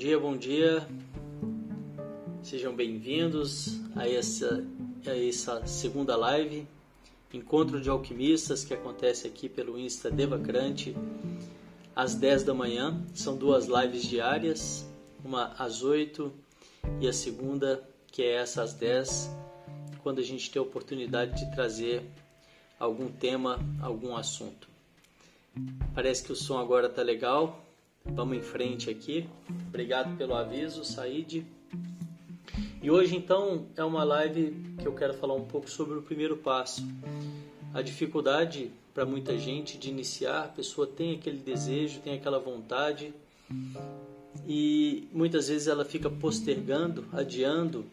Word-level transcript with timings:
Dia, 0.00 0.18
bom 0.18 0.34
dia. 0.34 0.88
Sejam 2.42 2.74
bem-vindos 2.74 3.82
a 3.94 4.08
essa, 4.08 4.66
a 5.06 5.14
essa 5.14 5.66
segunda 5.66 6.16
live, 6.16 6.66
Encontro 7.34 7.78
de 7.82 7.90
Alquimistas, 7.90 8.64
que 8.64 8.72
acontece 8.72 9.26
aqui 9.26 9.46
pelo 9.46 9.78
Insta 9.78 10.10
Devacrante, 10.10 10.96
às 11.94 12.14
10 12.14 12.44
da 12.44 12.54
manhã. 12.54 12.98
São 13.12 13.36
duas 13.36 13.66
lives 13.66 14.04
diárias, 14.04 14.88
uma 15.22 15.48
às 15.58 15.82
8 15.82 16.32
e 16.98 17.06
a 17.06 17.12
segunda, 17.12 17.86
que 18.06 18.22
é 18.22 18.36
essa 18.36 18.62
às 18.62 18.72
10, 18.72 19.30
quando 20.02 20.20
a 20.20 20.24
gente 20.24 20.50
tem 20.50 20.60
a 20.60 20.62
oportunidade 20.62 21.44
de 21.44 21.54
trazer 21.54 22.02
algum 22.78 23.08
tema, 23.08 23.58
algum 23.82 24.16
assunto. 24.16 24.66
Parece 25.94 26.24
que 26.24 26.32
o 26.32 26.36
som 26.36 26.58
agora 26.58 26.86
está 26.86 27.02
legal. 27.02 27.69
Vamos 28.04 28.36
em 28.36 28.42
frente 28.42 28.90
aqui. 28.90 29.28
Obrigado 29.68 30.16
pelo 30.16 30.34
aviso, 30.34 30.84
Said. 30.84 31.46
E 32.82 32.90
hoje 32.90 33.16
então 33.16 33.66
é 33.76 33.84
uma 33.84 34.02
live 34.04 34.56
que 34.78 34.86
eu 34.86 34.94
quero 34.94 35.14
falar 35.14 35.34
um 35.34 35.44
pouco 35.44 35.70
sobre 35.70 35.98
o 35.98 36.02
primeiro 36.02 36.36
passo. 36.36 36.82
A 37.74 37.82
dificuldade 37.82 38.70
para 38.94 39.04
muita 39.04 39.38
gente 39.38 39.78
de 39.78 39.88
iniciar, 39.88 40.44
a 40.44 40.48
pessoa 40.48 40.86
tem 40.86 41.14
aquele 41.14 41.38
desejo, 41.38 42.00
tem 42.00 42.14
aquela 42.14 42.38
vontade 42.38 43.14
e 44.46 45.08
muitas 45.12 45.48
vezes 45.48 45.68
ela 45.68 45.84
fica 45.84 46.10
postergando, 46.10 47.04
adiando 47.12 47.84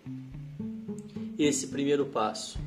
esse 1.37 1.67
primeiro 1.67 2.05
passo. 2.05 2.57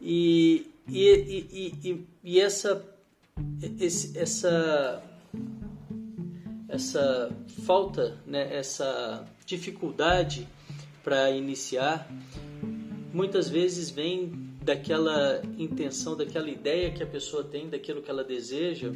E, 0.00 0.66
e, 0.88 1.08
e, 1.52 1.88
e, 1.90 2.06
e 2.24 2.40
essa, 2.40 2.84
esse, 3.78 4.18
essa 4.18 5.02
essa 6.70 7.30
falta, 7.66 8.18
né, 8.26 8.56
essa 8.56 9.26
dificuldade 9.44 10.46
para 11.02 11.30
iniciar, 11.30 12.08
muitas 13.12 13.48
vezes 13.48 13.90
vem 13.90 14.50
daquela 14.62 15.42
intenção, 15.58 16.16
daquela 16.16 16.48
ideia 16.48 16.92
que 16.92 17.02
a 17.02 17.06
pessoa 17.06 17.42
tem, 17.42 17.68
daquilo 17.68 18.02
que 18.02 18.10
ela 18.10 18.22
deseja, 18.22 18.92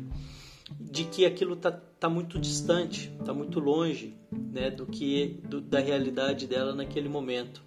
de 0.81 1.05
que 1.05 1.27
aquilo 1.27 1.55
está 1.55 1.73
tá 1.73 2.09
muito 2.09 2.39
distante, 2.39 3.13
está 3.19 3.35
muito 3.35 3.59
longe 3.61 4.15
né, 4.31 4.71
do 4.71 4.87
que 4.87 5.41
do, 5.45 5.61
da 5.61 5.81
realidade 5.81 6.47
dela 6.47 6.75
naquele 6.75 7.09
momento. 7.09 7.63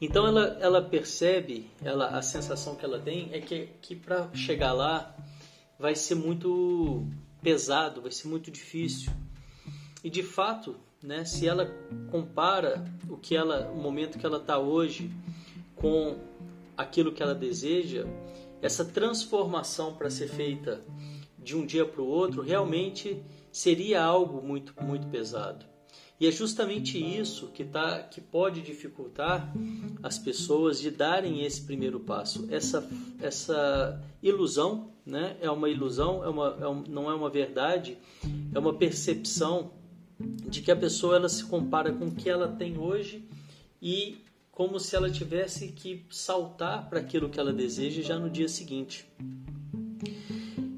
Então 0.00 0.26
ela, 0.26 0.58
ela 0.60 0.82
percebe, 0.82 1.70
ela, 1.82 2.08
a 2.08 2.20
sensação 2.20 2.76
que 2.76 2.84
ela 2.84 2.98
tem 2.98 3.30
é 3.32 3.40
que, 3.40 3.68
que 3.80 3.96
para 3.96 4.28
chegar 4.34 4.72
lá 4.72 5.16
vai 5.78 5.94
ser 5.94 6.14
muito 6.14 7.06
pesado, 7.42 8.02
vai 8.02 8.10
ser 8.10 8.28
muito 8.28 8.50
difícil. 8.50 9.12
E 10.02 10.10
de 10.10 10.22
fato, 10.22 10.76
né, 11.02 11.24
se 11.24 11.46
ela 11.46 11.66
compara 12.10 12.84
o 13.08 13.16
que 13.16 13.36
ela, 13.36 13.70
o 13.70 13.76
momento 13.76 14.18
que 14.18 14.26
ela 14.26 14.38
está 14.38 14.58
hoje 14.58 15.10
com 15.74 16.18
aquilo 16.76 17.12
que 17.12 17.22
ela 17.22 17.34
deseja, 17.34 18.06
essa 18.60 18.84
transformação 18.84 19.94
para 19.94 20.10
ser 20.10 20.28
feita 20.28 20.82
de 21.38 21.56
um 21.56 21.64
dia 21.64 21.84
para 21.84 22.02
o 22.02 22.06
outro 22.06 22.42
realmente 22.42 23.22
seria 23.52 24.02
algo 24.02 24.42
muito 24.42 24.74
muito 24.82 25.06
pesado. 25.06 25.64
E 26.18 26.26
é 26.26 26.30
justamente 26.30 26.98
isso 26.98 27.48
que, 27.48 27.62
tá, 27.62 28.02
que 28.02 28.22
pode 28.22 28.62
dificultar 28.62 29.52
as 30.02 30.18
pessoas 30.18 30.80
de 30.80 30.90
darem 30.90 31.44
esse 31.44 31.60
primeiro 31.60 32.00
passo. 32.00 32.46
Essa, 32.50 32.88
essa 33.20 34.02
ilusão 34.22 34.92
né? 35.06 35.36
é 35.40 35.50
uma 35.50 35.68
ilusão, 35.68 36.24
é 36.24 36.28
uma, 36.28 36.58
é 36.60 36.66
um, 36.66 36.82
não 36.88 37.10
é 37.10 37.14
uma 37.14 37.30
verdade, 37.30 37.96
é 38.52 38.58
uma 38.58 38.74
percepção 38.74 39.70
de 40.18 40.60
que 40.60 40.70
a 40.70 40.76
pessoa 40.76 41.16
ela 41.16 41.28
se 41.28 41.44
compara 41.44 41.92
com 41.92 42.06
o 42.06 42.14
que 42.14 42.28
ela 42.28 42.48
tem 42.48 42.76
hoje 42.76 43.24
e 43.80 44.18
como 44.50 44.80
se 44.80 44.96
ela 44.96 45.10
tivesse 45.10 45.68
que 45.68 46.04
saltar 46.10 46.88
para 46.88 46.98
aquilo 46.98 47.28
que 47.28 47.38
ela 47.38 47.52
deseja 47.52 48.02
já 48.02 48.18
no 48.18 48.30
dia 48.30 48.48
seguinte. 48.48 49.06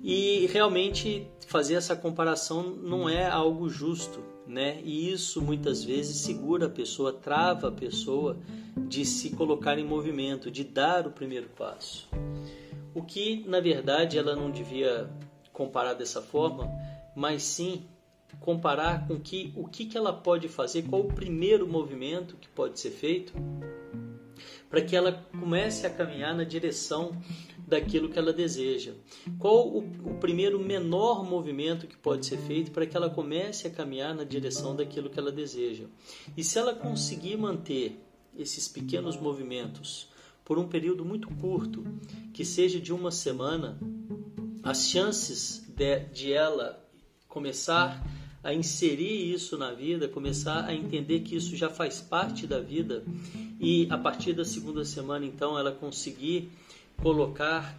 E 0.03 0.47
realmente 0.47 1.27
fazer 1.47 1.75
essa 1.75 1.95
comparação 1.95 2.71
não 2.71 3.09
é 3.09 3.29
algo 3.29 3.69
justo, 3.69 4.23
né? 4.47 4.81
E 4.83 5.13
isso 5.13 5.41
muitas 5.41 5.85
vezes 5.85 6.17
segura 6.17 6.67
a 6.67 6.71
pessoa, 6.71 7.13
trava 7.13 7.69
a 7.69 7.73
pessoa 7.73 8.37
de 8.77 9.05
se 9.05 9.31
colocar 9.31 9.79
em 9.79 9.85
movimento, 9.85 10.51
de 10.51 10.65
dar 10.65 11.07
o 11.07 11.13
primeiro 11.13 11.49
passo. 11.51 12.09
O 12.99 13.03
que 13.05 13.45
na 13.47 13.61
verdade 13.61 14.19
ela 14.19 14.35
não 14.35 14.51
devia 14.51 15.09
comparar 15.53 15.95
dessa 15.95 16.21
forma, 16.21 16.69
mas 17.15 17.45
sim 17.45 17.87
comparar 18.41 19.07
com 19.07 19.21
que, 19.21 19.53
o 19.55 19.69
que, 19.69 19.87
que 19.87 19.97
ela 19.97 20.13
pode 20.13 20.49
fazer, 20.49 20.83
qual 20.83 21.03
o 21.03 21.13
primeiro 21.13 21.65
movimento 21.69 22.37
que 22.37 22.49
pode 22.49 22.81
ser 22.81 22.91
feito 22.91 23.33
para 24.69 24.83
que 24.83 24.97
ela 24.97 25.25
comece 25.31 25.87
a 25.87 25.91
caminhar 25.91 26.35
na 26.35 26.43
direção 26.43 27.13
daquilo 27.69 28.09
que 28.09 28.19
ela 28.19 28.33
deseja. 28.33 28.95
Qual 29.39 29.69
o, 29.69 29.79
o, 29.79 30.15
primeiro 30.19 30.59
menor 30.59 31.25
movimento 31.25 31.87
que 31.87 31.97
pode 31.97 32.27
ser 32.27 32.39
feito 32.39 32.73
para 32.73 32.85
que 32.85 32.97
ela 32.97 33.09
comece 33.09 33.69
a 33.69 33.71
caminhar 33.71 34.13
na 34.13 34.25
direção 34.25 34.75
daquilo 34.75 35.09
que 35.09 35.21
ela 35.21 35.31
deseja? 35.31 35.85
E 36.37 36.43
se 36.43 36.59
ela 36.59 36.75
conseguir 36.75 37.37
manter 37.37 38.01
esses 38.37 38.67
pequenos 38.67 39.17
movimentos 39.17 40.09
por 40.49 40.59
um 40.59 40.67
período 40.67 41.05
muito 41.05 41.29
curto, 41.29 41.85
que 42.33 42.43
seja 42.43 42.81
de 42.81 42.91
uma 42.91 43.11
semana, 43.11 43.79
as 44.63 44.89
chances 44.89 45.63
de, 45.69 46.01
de 46.07 46.33
ela 46.33 46.83
começar 47.29 48.03
a 48.43 48.55
inserir 48.55 49.31
isso 49.31 49.59
na 49.59 49.73
vida, 49.73 50.09
começar 50.09 50.65
a 50.65 50.75
entender 50.75 51.21
que 51.21 51.37
isso 51.37 51.55
já 51.55 51.69
faz 51.69 52.01
parte 52.01 52.47
da 52.47 52.61
vida 52.61 53.05
e 53.61 53.87
a 53.91 53.99
partir 53.99 54.33
da 54.33 54.45
segunda 54.45 54.87
semana 54.87 55.27
então 55.27 55.59
ela 55.59 55.71
conseguir 55.71 56.51
colocar 57.03 57.79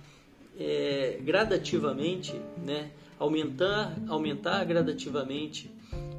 é, 0.60 1.20
gradativamente, 1.24 2.34
né, 2.64 2.92
aumentar, 3.18 3.98
aumentar 4.08 4.64
gradativamente 4.66 5.72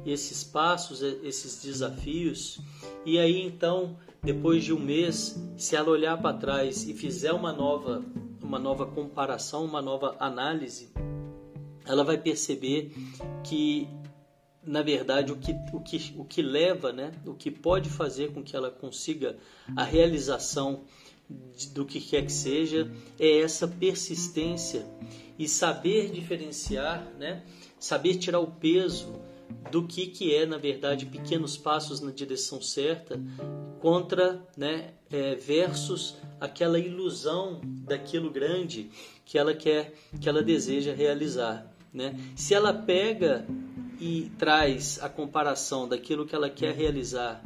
esses 0.05 0.43
passos, 0.43 1.01
esses 1.01 1.63
desafios 1.63 2.59
e 3.05 3.17
aí 3.17 3.41
então 3.41 3.95
depois 4.23 4.63
de 4.63 4.73
um 4.73 4.79
mês, 4.79 5.39
se 5.57 5.75
ela 5.75 5.89
olhar 5.89 6.21
para 6.21 6.37
trás 6.37 6.87
e 6.87 6.93
fizer 6.93 7.31
uma 7.33 7.51
nova, 7.51 8.03
uma 8.41 8.59
nova 8.59 8.85
comparação, 8.85 9.65
uma 9.65 9.81
nova 9.81 10.15
análise, 10.19 10.91
ela 11.85 12.03
vai 12.03 12.17
perceber 12.17 12.93
que 13.43 13.87
na 14.63 14.83
verdade, 14.83 15.31
o 15.31 15.37
que, 15.37 15.55
o 15.73 15.79
que, 15.79 16.13
o 16.15 16.23
que 16.23 16.41
leva, 16.41 16.93
né, 16.93 17.11
o 17.25 17.33
que 17.33 17.49
pode 17.49 17.89
fazer 17.89 18.31
com 18.31 18.43
que 18.43 18.55
ela 18.55 18.69
consiga 18.69 19.35
a 19.75 19.83
realização 19.83 20.83
do 21.73 21.85
que 21.85 21.99
quer 21.99 22.23
que 22.23 22.31
seja, 22.31 22.91
é 23.19 23.39
essa 23.39 23.67
persistência 23.67 24.85
e 25.39 25.47
saber 25.47 26.11
diferenciar, 26.11 27.03
né, 27.17 27.43
saber 27.79 28.15
tirar 28.15 28.39
o 28.39 28.51
peso 28.51 29.19
do 29.71 29.85
que, 29.85 30.07
que 30.07 30.33
é, 30.33 30.45
na 30.45 30.57
verdade, 30.57 31.05
pequenos 31.05 31.57
passos 31.57 32.01
na 32.01 32.11
direção 32.11 32.61
certa 32.61 33.19
contra, 33.79 34.45
né, 34.55 34.91
é, 35.11 35.35
versus 35.35 36.15
aquela 36.39 36.77
ilusão 36.77 37.61
daquilo 37.63 38.29
grande 38.29 38.89
que 39.25 39.37
ela 39.37 39.53
quer, 39.53 39.93
que 40.19 40.29
ela 40.29 40.43
deseja 40.43 40.93
realizar. 40.93 41.71
Né? 41.93 42.15
Se 42.35 42.53
ela 42.53 42.73
pega 42.73 43.45
e 43.99 44.31
traz 44.37 44.99
a 45.01 45.09
comparação 45.09 45.87
daquilo 45.87 46.25
que 46.25 46.35
ela 46.35 46.49
quer 46.49 46.75
realizar 46.75 47.43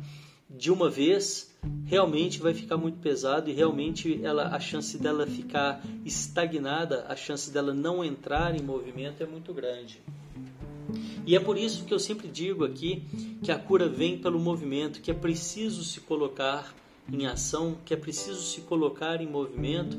de 0.49 0.71
uma 0.71 0.89
vez, 0.89 1.53
realmente 1.85 2.39
vai 2.39 2.53
ficar 2.53 2.77
muito 2.77 2.99
pesado 2.99 3.49
e 3.49 3.53
realmente 3.53 4.23
ela, 4.23 4.55
a 4.55 4.59
chance 4.59 4.97
dela 4.97 5.27
ficar 5.27 5.81
estagnada, 6.05 7.05
a 7.09 7.15
chance 7.15 7.51
dela 7.51 7.73
não 7.73 8.03
entrar 8.03 8.55
em 8.55 8.61
movimento 8.61 9.21
é 9.21 9.25
muito 9.25 9.53
grande. 9.53 10.01
E 11.25 11.35
é 11.35 11.39
por 11.39 11.57
isso 11.57 11.85
que 11.85 11.93
eu 11.93 11.99
sempre 11.99 12.27
digo 12.27 12.63
aqui 12.63 13.03
que 13.43 13.51
a 13.51 13.57
cura 13.57 13.89
vem 13.89 14.17
pelo 14.17 14.39
movimento, 14.39 15.01
que 15.01 15.11
é 15.11 15.13
preciso 15.13 15.83
se 15.83 16.01
colocar 16.01 16.75
em 17.11 17.25
ação, 17.25 17.77
que 17.85 17.93
é 17.93 17.97
preciso 17.97 18.41
se 18.41 18.61
colocar 18.61 19.21
em 19.21 19.27
movimento 19.27 19.97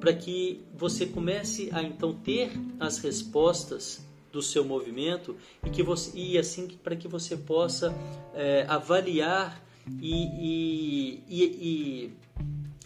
para 0.00 0.12
que 0.12 0.60
você 0.74 1.06
comece 1.06 1.70
a 1.72 1.82
então 1.82 2.14
ter 2.14 2.52
as 2.78 2.98
respostas 2.98 4.06
do 4.32 4.42
seu 4.42 4.64
movimento 4.64 5.36
e 5.64 5.70
que 5.70 5.82
você 5.82 6.16
e 6.16 6.38
assim 6.38 6.68
para 6.68 6.94
que 6.94 7.08
você 7.08 7.36
possa 7.36 7.94
é, 8.34 8.64
avaliar 8.68 9.62
e, 10.00 10.24
e, 10.24 11.24
e, 11.28 12.12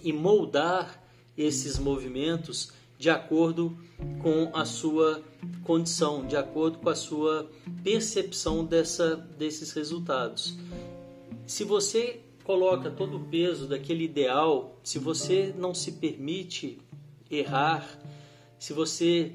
e 0.03 0.13
moldar 0.13 1.03
esses 1.37 1.79
movimentos 1.79 2.73
de 3.03 3.11
acordo 3.11 3.77
com 4.23 4.53
a 4.55 4.65
sua 4.65 5.25
condição, 5.65 6.25
de 6.25 6.37
acordo 6.37 6.79
com 6.79 6.89
a 6.89 6.95
sua 6.95 7.51
percepção 7.83 8.65
dessa, 8.65 9.17
desses 9.17 9.73
resultados. 9.73 10.57
Se 11.45 11.65
você 11.65 12.21
coloca 12.45 12.93
todo 12.93 13.17
o 13.17 13.25
peso 13.25 13.67
daquele 13.67 14.05
ideal, 14.05 14.79
se 14.85 15.01
você 15.01 15.53
não 15.59 15.75
se 15.75 15.91
permite 15.91 16.79
errar, 17.29 17.85
se 18.57 18.73
você 18.73 19.33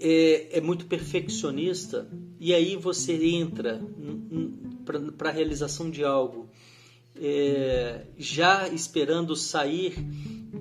é, 0.00 0.56
é 0.56 0.60
muito 0.62 0.86
perfeccionista, 0.86 2.08
e 2.40 2.54
aí 2.54 2.74
você 2.74 3.22
entra 3.22 3.82
para 5.14 5.28
a 5.28 5.32
realização 5.32 5.90
de 5.90 6.02
algo, 6.02 6.48
é, 7.20 8.06
já 8.16 8.66
esperando 8.68 9.36
sair, 9.36 9.94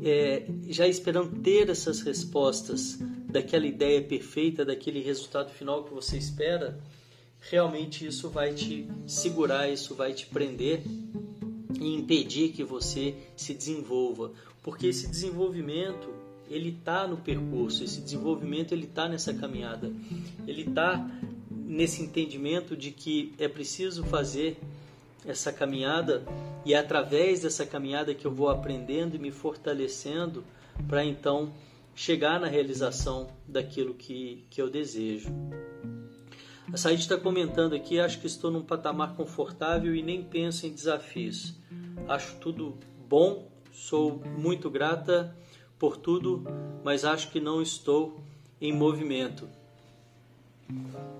é, 0.03 0.45
já 0.67 0.87
esperando 0.87 1.41
ter 1.41 1.69
essas 1.69 2.01
respostas 2.01 2.97
daquela 3.29 3.65
ideia 3.65 4.01
perfeita, 4.01 4.65
daquele 4.65 5.01
resultado 5.01 5.51
final 5.51 5.83
que 5.83 5.93
você 5.93 6.17
espera, 6.17 6.79
realmente 7.49 8.05
isso 8.05 8.29
vai 8.29 8.53
te 8.53 8.87
segurar, 9.05 9.69
isso 9.69 9.95
vai 9.95 10.13
te 10.13 10.25
prender 10.25 10.81
e 11.79 11.93
impedir 11.95 12.49
que 12.49 12.63
você 12.63 13.15
se 13.35 13.53
desenvolva, 13.53 14.31
porque 14.63 14.87
esse 14.87 15.07
desenvolvimento 15.07 16.09
ele 16.49 16.69
está 16.69 17.07
no 17.07 17.17
percurso, 17.17 17.83
esse 17.83 18.01
desenvolvimento 18.01 18.71
ele 18.71 18.85
está 18.85 19.07
nessa 19.07 19.33
caminhada, 19.33 19.91
ele 20.47 20.63
está 20.63 21.05
nesse 21.51 22.01
entendimento 22.01 22.75
de 22.75 22.91
que 22.91 23.33
é 23.37 23.47
preciso 23.47 24.03
fazer 24.05 24.57
essa 25.27 25.51
caminhada 25.51 26.23
e 26.65 26.73
é 26.73 26.77
através 26.77 27.41
dessa 27.41 27.65
caminhada 27.65 28.15
que 28.15 28.25
eu 28.25 28.31
vou 28.31 28.49
aprendendo 28.49 29.15
e 29.15 29.19
me 29.19 29.31
fortalecendo 29.31 30.43
para 30.87 31.03
então 31.03 31.53
chegar 31.93 32.39
na 32.39 32.47
realização 32.47 33.27
daquilo 33.47 33.93
que, 33.93 34.45
que 34.49 34.61
eu 34.61 34.69
desejo. 34.69 35.29
A 36.71 36.77
Said 36.77 36.99
está 36.99 37.17
comentando 37.17 37.73
aqui, 37.73 37.99
acho 37.99 38.19
que 38.19 38.27
estou 38.27 38.51
num 38.51 38.61
patamar 38.61 39.15
confortável 39.15 39.95
e 39.95 40.01
nem 40.01 40.23
penso 40.23 40.65
em 40.65 40.73
desafios. 40.73 41.55
Acho 42.07 42.35
tudo 42.35 42.77
bom, 43.07 43.49
sou 43.71 44.21
muito 44.37 44.69
grata 44.69 45.35
por 45.79 45.97
tudo, 45.97 46.43
mas 46.83 47.05
acho 47.05 47.31
que 47.31 47.39
não 47.39 47.61
estou 47.61 48.19
em 48.59 48.73
movimento. 48.73 49.47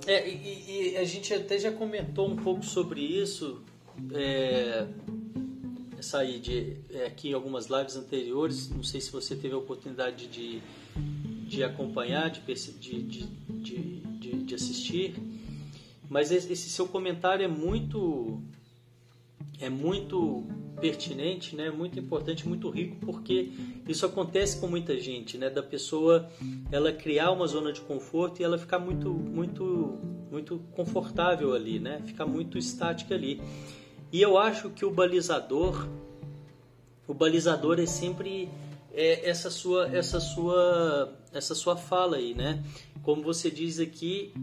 É, 0.06 0.28
e, 0.28 0.92
e, 0.94 0.98
a 0.98 1.06
gente 1.06 1.34
até 1.34 1.58
já 1.58 1.72
comentou 1.72 2.28
um 2.28 2.36
pouco 2.36 2.66
sobre 2.66 3.02
isso, 3.02 3.64
é, 4.14 4.88
Said, 6.02 6.78
é, 6.92 7.06
aqui 7.06 7.30
em 7.30 7.34
algumas 7.34 7.68
lives 7.68 7.96
anteriores. 7.96 8.70
Não 8.70 8.84
sei 8.84 9.02
se 9.02 9.12
você 9.12 9.36
teve 9.36 9.54
a 9.54 9.58
oportunidade 9.58 10.28
de, 10.28 10.62
de 11.48 11.64
acompanhar, 11.64 12.30
de, 12.30 12.42
de, 12.42 13.02
de, 13.04 13.24
de, 13.60 14.32
de 14.44 14.56
assistir, 14.56 15.16
mas 16.10 16.32
esse 16.32 16.70
seu 16.70 16.88
comentário 16.88 17.44
é 17.44 17.48
muito 17.48 18.42
é 19.60 19.70
muito 19.70 20.46
pertinente, 20.80 21.56
né? 21.56 21.70
Muito 21.72 22.00
importante, 22.00 22.48
muito 22.48 22.70
rico, 22.70 22.96
porque 23.04 23.50
isso 23.88 24.06
acontece 24.06 24.60
com 24.60 24.68
muita 24.68 24.98
gente, 24.98 25.38
né? 25.38 25.50
Da 25.50 25.64
pessoa 25.64 26.30
ela 26.72 26.94
criar 26.94 27.32
uma 27.32 27.48
zona 27.48 27.74
de 27.74 27.82
conforto 27.82 28.40
e 28.40 28.44
ela 28.44 28.58
ficar 28.58 28.80
muito, 28.80 29.10
muito, 29.10 29.98
muito 30.32 30.60
confortável 30.72 31.54
ali, 31.54 31.80
né? 31.80 32.02
Ficar 32.06 32.26
muito 32.26 32.58
estática 32.58 33.16
ali. 33.16 33.42
E 34.12 34.22
eu 34.22 34.38
acho 34.38 34.70
que 34.70 34.86
o 34.86 34.92
balizador, 34.92 35.88
o 37.08 37.14
balizador 37.14 37.80
é 37.80 37.86
sempre 37.86 38.50
é 38.94 39.30
essa 39.30 39.50
sua, 39.50 39.88
essa 39.96 40.20
sua, 40.20 41.14
essa 41.32 41.54
sua 41.54 41.76
fala 41.76 42.18
aí, 42.18 42.34
né? 42.34 42.64
Como 43.04 43.22
você 43.22 43.52
diz 43.52 43.80
aqui, 43.80 44.34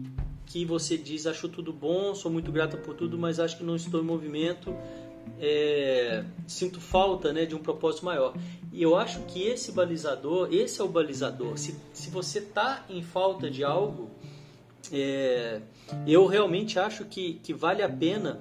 que 0.45 0.65
você 0.65 0.97
diz 0.97 1.27
acho 1.27 1.49
tudo 1.49 1.73
bom, 1.73 2.15
sou 2.15 2.31
muito 2.31 2.51
grata 2.51 2.77
por 2.77 2.95
tudo, 2.95 3.17
mas 3.17 3.39
acho 3.39 3.57
que 3.57 3.63
não 3.63 3.75
estou 3.75 4.01
em 4.01 4.05
movimento 4.05 4.73
é, 5.39 6.23
sinto 6.47 6.79
falta 6.79 7.33
né, 7.33 7.45
de 7.45 7.55
um 7.55 7.59
propósito 7.59 8.05
maior. 8.05 8.35
E 8.71 8.81
eu 8.81 8.95
acho 8.95 9.21
que 9.21 9.43
esse 9.43 9.71
balizador, 9.71 10.49
esse 10.51 10.81
é 10.81 10.83
o 10.83 10.87
balizador. 10.87 11.57
Se, 11.57 11.75
se 11.93 12.09
você 12.09 12.39
está 12.39 12.85
em 12.89 13.01
falta 13.01 13.49
de 13.49 13.63
algo, 13.63 14.09
é, 14.91 15.61
eu 16.05 16.25
realmente 16.25 16.77
acho 16.79 17.05
que, 17.05 17.35
que 17.43 17.53
vale 17.53 17.81
a 17.81 17.89
pena 17.89 18.39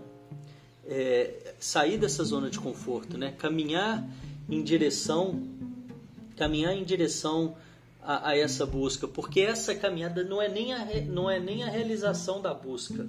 é, 0.88 1.54
sair 1.58 1.98
dessa 1.98 2.24
zona 2.24 2.50
de 2.50 2.58
conforto, 2.58 3.16
né? 3.16 3.32
caminhar 3.38 4.06
em 4.48 4.62
direção, 4.62 5.42
caminhar 6.36 6.74
em 6.74 6.84
direção 6.84 7.56
a, 8.02 8.30
a, 8.30 8.36
essa 8.36 8.66
busca, 8.66 9.08
porque 9.08 9.40
essa 9.40 9.74
caminhada 9.74 10.22
não 10.22 10.40
é, 10.40 10.48
nem 10.48 10.72
a, 10.72 10.86
não 11.06 11.30
é 11.30 11.40
nem 11.40 11.62
a 11.62 11.70
realização 11.70 12.40
da 12.40 12.52
busca, 12.52 13.06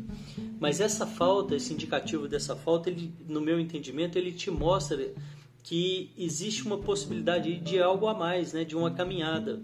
mas 0.60 0.80
essa 0.80 1.06
falta, 1.06 1.56
esse 1.56 1.74
indicativo 1.74 2.28
dessa 2.28 2.56
falta, 2.56 2.90
ele, 2.90 3.14
no 3.28 3.42
meu 3.42 3.60
entendimento, 3.60 4.18
ele 4.18 4.32
te 4.32 4.50
mostra 4.50 5.14
que 5.64 6.12
existe 6.18 6.66
uma 6.66 6.78
possibilidade 6.78 7.58
de 7.58 7.82
algo 7.82 8.08
a 8.08 8.14
mais, 8.14 8.54
né, 8.54 8.64
de 8.64 8.76
uma 8.76 8.92
caminhada. 8.92 9.60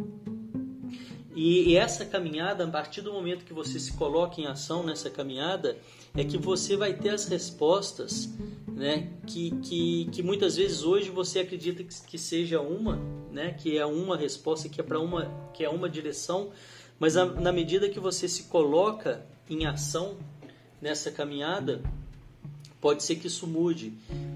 E, 1.33 1.69
e 1.69 1.77
essa 1.77 2.03
caminhada, 2.03 2.65
a 2.65 2.67
partir 2.67 3.01
do 3.01 3.13
momento 3.13 3.45
que 3.45 3.53
você 3.53 3.79
se 3.79 3.93
coloca 3.93 4.41
em 4.41 4.47
ação 4.47 4.83
nessa 4.83 5.09
caminhada, 5.09 5.77
é 6.15 6.23
que 6.23 6.37
você 6.37 6.75
vai 6.75 6.93
ter 6.93 7.09
as 7.09 7.27
respostas 7.27 8.29
né, 8.67 9.09
que, 9.27 9.51
que, 9.61 10.09
que 10.11 10.23
muitas 10.23 10.55
vezes 10.55 10.83
hoje 10.83 11.09
você 11.09 11.39
acredita 11.39 11.83
que, 11.83 12.01
que 12.01 12.17
seja 12.17 12.59
uma, 12.59 12.99
né, 13.31 13.51
que 13.53 13.77
é 13.77 13.85
uma 13.85 14.17
resposta, 14.17 14.67
que 14.67 14.81
é 14.81 14.83
para 14.83 14.99
uma, 14.99 15.25
que 15.53 15.63
é 15.63 15.69
uma 15.69 15.89
direção, 15.89 16.49
mas 16.99 17.15
a, 17.15 17.25
na 17.25 17.51
medida 17.51 17.89
que 17.89 17.99
você 17.99 18.27
se 18.27 18.43
coloca 18.43 19.25
em 19.49 19.65
ação 19.65 20.17
nessa 20.81 21.11
caminhada, 21.11 21.81
pode 22.79 23.03
ser 23.03 23.17
que 23.17 23.27
isso 23.27 23.45
mude, 23.45 23.93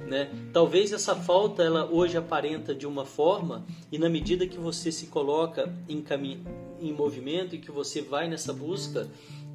né? 0.08 0.30
Talvez 0.54 0.94
essa 0.94 1.16
falta 1.16 1.64
ela 1.64 1.90
hoje 1.92 2.16
aparenta 2.16 2.76
de 2.76 2.86
uma 2.86 3.04
forma 3.04 3.66
e 3.92 3.98
na 3.98 4.08
medida 4.08 4.48
que 4.48 4.60
você 4.60 4.92
se 4.92 5.08
coloca 5.08 5.74
em 5.90 6.00
caminho, 6.02 6.46
em 6.80 6.94
movimento 6.94 7.56
e 7.56 7.58
que 7.58 7.72
você 7.72 8.04
vai 8.04 8.30
nessa 8.30 8.54
busca 8.54 9.10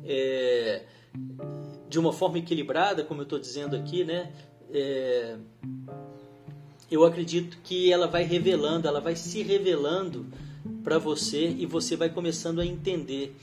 é, 0.04 0.82
de 1.90 1.98
uma 1.98 2.12
forma 2.12 2.38
equilibrada, 2.38 3.02
como 3.02 3.20
eu 3.20 3.24
estou 3.24 3.38
dizendo 3.38 3.74
aqui, 3.74 4.04
né? 4.04 4.32
É, 4.72 5.36
eu 6.88 7.04
acredito 7.04 7.58
que 7.64 7.92
ela 7.92 8.06
vai 8.06 8.22
revelando, 8.22 8.86
ela 8.86 9.00
vai 9.00 9.16
se 9.16 9.42
revelando 9.42 10.24
para 10.84 10.98
você 10.98 11.48
e 11.48 11.66
você 11.66 11.96
vai 11.96 12.08
começando 12.08 12.60
a 12.60 12.64
entender. 12.64 13.36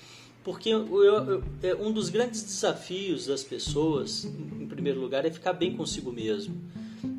Porque 0.45 0.69
eu, 0.69 1.03
eu, 1.03 1.43
é, 1.61 1.75
um 1.75 1.91
dos 1.91 2.07
grandes 2.07 2.41
desafios 2.41 3.27
das 3.27 3.43
pessoas, 3.43 4.23
em 4.23 4.65
primeiro 4.65 5.01
lugar, 5.01 5.25
é 5.25 5.29
ficar 5.29 5.51
bem 5.51 5.75
consigo 5.75 6.09
mesmo. 6.09 6.55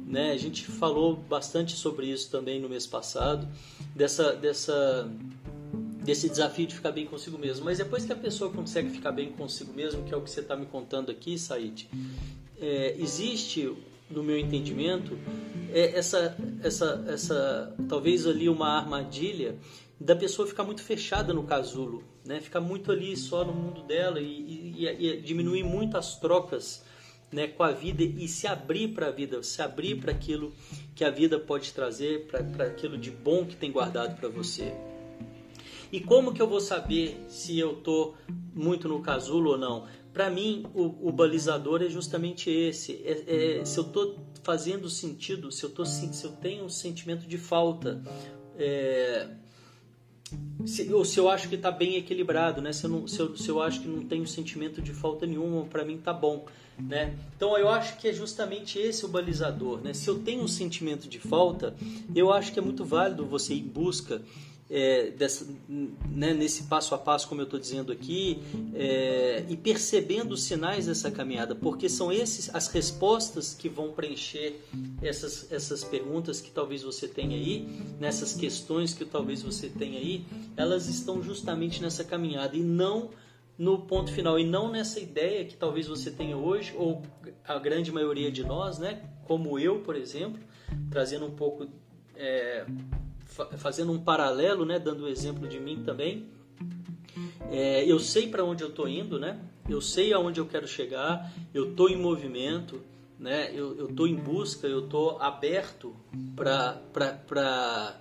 Né? 0.06 0.32
A 0.32 0.38
gente 0.38 0.64
falou 0.64 1.14
bastante 1.14 1.76
sobre 1.76 2.06
isso 2.06 2.30
também 2.30 2.58
no 2.58 2.70
mês 2.70 2.86
passado, 2.86 3.46
dessa, 3.94 4.32
dessa, 4.32 5.10
desse 6.08 6.26
desafio 6.26 6.66
de 6.66 6.74
ficar 6.74 6.90
bem 6.90 7.04
consigo 7.04 7.36
mesmo. 7.36 7.66
Mas 7.66 7.76
depois 7.76 8.02
que 8.02 8.12
a 8.12 8.16
pessoa 8.16 8.50
consegue 8.50 8.88
ficar 8.88 9.12
bem 9.12 9.30
consigo 9.30 9.74
mesmo, 9.74 10.04
que 10.04 10.14
é 10.14 10.16
o 10.16 10.22
que 10.22 10.30
você 10.30 10.40
está 10.40 10.56
me 10.56 10.64
contando 10.64 11.12
aqui, 11.12 11.38
Said, 11.38 11.86
é, 12.58 12.96
existe 12.98 13.76
no 14.10 14.22
meu 14.22 14.38
entendimento, 14.38 15.18
é 15.70 15.98
essa, 15.98 16.34
essa, 16.62 17.04
essa, 17.08 17.76
talvez 17.90 18.26
ali 18.26 18.48
uma 18.48 18.68
armadilha 18.68 19.58
da 20.00 20.16
pessoa 20.16 20.48
ficar 20.48 20.64
muito 20.64 20.82
fechada 20.82 21.34
no 21.34 21.42
casulo, 21.42 22.02
né? 22.24 22.40
Ficar 22.40 22.60
muito 22.62 22.90
ali 22.90 23.14
só 23.14 23.44
no 23.44 23.52
mundo 23.52 23.82
dela 23.82 24.18
e, 24.18 24.76
e, 24.78 24.86
e 24.86 25.20
diminuir 25.20 25.62
muito 25.62 25.98
as 25.98 26.18
trocas, 26.18 26.82
né, 27.30 27.48
com 27.48 27.62
a 27.62 27.72
vida 27.72 28.02
e 28.02 28.26
se 28.26 28.46
abrir 28.46 28.88
para 28.94 29.08
a 29.08 29.10
vida, 29.10 29.42
se 29.42 29.60
abrir 29.60 30.00
para 30.00 30.12
aquilo 30.12 30.54
que 30.94 31.04
a 31.04 31.10
vida 31.10 31.38
pode 31.38 31.70
trazer, 31.74 32.26
para 32.28 32.64
aquilo 32.64 32.96
de 32.96 33.10
bom 33.10 33.44
que 33.44 33.54
tem 33.54 33.70
guardado 33.70 34.18
para 34.18 34.30
você. 34.30 34.72
E 35.92 36.00
como 36.00 36.32
que 36.32 36.42
eu 36.42 36.46
vou 36.46 36.60
saber 36.60 37.24
se 37.28 37.58
eu 37.58 37.76
tô 37.76 38.14
muito 38.54 38.88
no 38.88 39.00
casulo 39.00 39.52
ou 39.52 39.58
não? 39.58 39.86
Para 40.12 40.30
mim, 40.30 40.66
o, 40.74 41.08
o, 41.08 41.12
balizador 41.12 41.82
é 41.82 41.88
justamente 41.88 42.50
esse. 42.50 43.00
É, 43.04 43.60
é, 43.60 43.64
se 43.64 43.78
eu 43.78 43.84
estou 43.84 44.18
fazendo 44.42 44.88
sentido, 44.88 45.52
se 45.52 45.64
eu, 45.64 45.70
tô, 45.70 45.84
se 45.84 46.24
eu 46.24 46.32
tenho 46.32 46.64
um 46.64 46.68
sentimento 46.68 47.26
de 47.26 47.38
falta, 47.38 48.02
é, 48.58 49.28
se, 50.66 50.92
ou 50.92 51.04
se 51.04 51.18
eu 51.18 51.28
acho 51.30 51.48
que 51.48 51.54
está 51.54 51.70
bem 51.70 51.96
equilibrado, 51.96 52.60
né? 52.60 52.72
Se 52.72 52.84
eu, 52.84 52.90
não, 52.90 53.06
se, 53.06 53.20
eu, 53.20 53.36
se 53.36 53.48
eu 53.48 53.62
acho 53.62 53.80
que 53.80 53.88
não 53.88 54.04
tenho 54.04 54.26
sentimento 54.26 54.82
de 54.82 54.92
falta 54.92 55.24
nenhuma, 55.26 55.64
para 55.64 55.84
mim 55.84 55.98
tá 55.98 56.12
bom, 56.12 56.46
né? 56.78 57.16
Então 57.36 57.56
eu 57.56 57.68
acho 57.68 57.96
que 57.98 58.08
é 58.08 58.12
justamente 58.12 58.78
esse 58.78 59.04
o 59.04 59.08
balizador, 59.08 59.80
né? 59.80 59.94
Se 59.94 60.08
eu 60.08 60.18
tenho 60.18 60.42
um 60.42 60.48
sentimento 60.48 61.08
de 61.08 61.18
falta, 61.18 61.74
eu 62.14 62.32
acho 62.32 62.52
que 62.52 62.58
é 62.58 62.62
muito 62.62 62.84
válido 62.84 63.24
você 63.24 63.54
ir 63.54 63.60
em 63.60 63.68
busca 63.68 64.20
é, 64.70 65.10
dessa, 65.10 65.46
né, 65.68 66.34
nesse 66.34 66.64
passo 66.64 66.94
a 66.94 66.98
passo, 66.98 67.28
como 67.28 67.40
eu 67.40 67.44
estou 67.44 67.58
dizendo 67.58 67.90
aqui, 67.90 68.42
é, 68.74 69.44
e 69.48 69.56
percebendo 69.56 70.32
os 70.32 70.42
sinais 70.42 70.86
dessa 70.86 71.10
caminhada, 71.10 71.54
porque 71.54 71.88
são 71.88 72.12
esses 72.12 72.54
as 72.54 72.68
respostas 72.68 73.54
que 73.54 73.68
vão 73.68 73.92
preencher 73.92 74.60
essas, 75.00 75.50
essas 75.50 75.82
perguntas 75.82 76.40
que 76.40 76.50
talvez 76.50 76.82
você 76.82 77.08
tenha 77.08 77.36
aí, 77.36 77.66
nessas 77.98 78.34
questões 78.34 78.92
que 78.92 79.04
talvez 79.04 79.42
você 79.42 79.68
tenha 79.68 79.98
aí, 79.98 80.24
elas 80.56 80.88
estão 80.88 81.22
justamente 81.22 81.80
nessa 81.80 82.04
caminhada 82.04 82.56
e 82.56 82.60
não 82.60 83.10
no 83.56 83.80
ponto 83.80 84.12
final 84.12 84.38
e 84.38 84.44
não 84.44 84.70
nessa 84.70 85.00
ideia 85.00 85.44
que 85.44 85.56
talvez 85.56 85.88
você 85.88 86.12
tenha 86.12 86.36
hoje 86.36 86.72
ou 86.76 87.02
a 87.44 87.58
grande 87.58 87.90
maioria 87.90 88.30
de 88.30 88.44
nós, 88.44 88.78
né, 88.78 89.02
como 89.26 89.58
eu, 89.58 89.80
por 89.80 89.96
exemplo, 89.96 90.40
trazendo 90.90 91.26
um 91.26 91.32
pouco 91.32 91.66
é, 92.14 92.64
fazendo 93.28 93.92
um 93.92 93.98
paralelo, 93.98 94.64
né, 94.64 94.78
dando 94.78 95.04
o 95.04 95.08
exemplo 95.08 95.46
de 95.46 95.60
mim 95.60 95.82
também, 95.84 96.26
é, 97.50 97.84
eu 97.84 97.98
sei 97.98 98.28
para 98.28 98.44
onde 98.44 98.62
eu 98.62 98.68
estou 98.68 98.88
indo, 98.88 99.18
né? 99.18 99.40
Eu 99.68 99.80
sei 99.80 100.12
aonde 100.12 100.40
eu 100.40 100.46
quero 100.46 100.66
chegar, 100.66 101.32
eu 101.52 101.70
estou 101.70 101.88
em 101.88 101.96
movimento, 101.96 102.80
né? 103.18 103.50
Eu 103.54 103.88
estou 103.88 104.06
em 104.06 104.14
busca, 104.14 104.66
eu 104.66 104.84
estou 104.84 105.20
aberto 105.20 105.94
para 106.36 108.00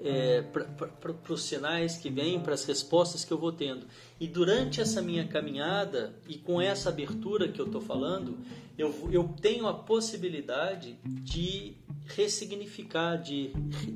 é, 0.00 0.42
para 0.42 1.32
os 1.32 1.42
sinais 1.42 1.96
que 1.96 2.10
vêm, 2.10 2.40
para 2.40 2.54
as 2.54 2.64
respostas 2.64 3.24
que 3.24 3.32
eu 3.32 3.38
vou 3.38 3.52
tendo. 3.52 3.86
E 4.20 4.26
durante 4.26 4.80
essa 4.80 5.00
minha 5.00 5.26
caminhada 5.26 6.14
e 6.28 6.36
com 6.36 6.60
essa 6.60 6.88
abertura 6.88 7.48
que 7.48 7.60
eu 7.60 7.66
estou 7.66 7.80
falando, 7.80 8.38
eu, 8.76 8.92
eu 9.10 9.24
tenho 9.40 9.66
a 9.66 9.74
possibilidade 9.74 10.98
de 11.04 11.74
ressignificar, 12.06 13.16
de, 13.16 13.48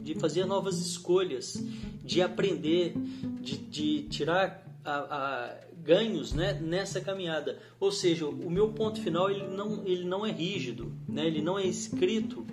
de 0.02 0.14
fazer 0.14 0.44
novas 0.44 0.78
escolhas, 0.78 1.62
de 2.04 2.22
aprender, 2.22 2.94
de, 3.40 3.56
de 3.58 4.02
tirar 4.04 4.64
a, 4.84 4.92
a, 4.92 5.56
ganhos 5.82 6.32
né, 6.32 6.54
nessa 6.54 7.00
caminhada. 7.00 7.58
Ou 7.80 7.90
seja, 7.90 8.26
o 8.26 8.50
meu 8.50 8.68
ponto 8.72 9.00
final 9.00 9.30
ele 9.30 9.46
não, 9.48 9.84
ele 9.84 10.04
não 10.04 10.24
é 10.24 10.30
rígido, 10.30 10.92
né, 11.08 11.26
ele 11.26 11.42
não 11.42 11.58
é 11.58 11.66
escrito 11.66 12.46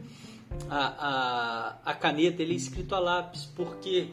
a, 0.70 0.86
a, 1.86 1.92
a 1.92 1.94
caneta, 1.94 2.42
ele 2.42 2.54
é 2.54 2.58
escrito 2.58 2.96
a 2.96 3.00
lápis, 3.00 3.46
porque 3.56 4.08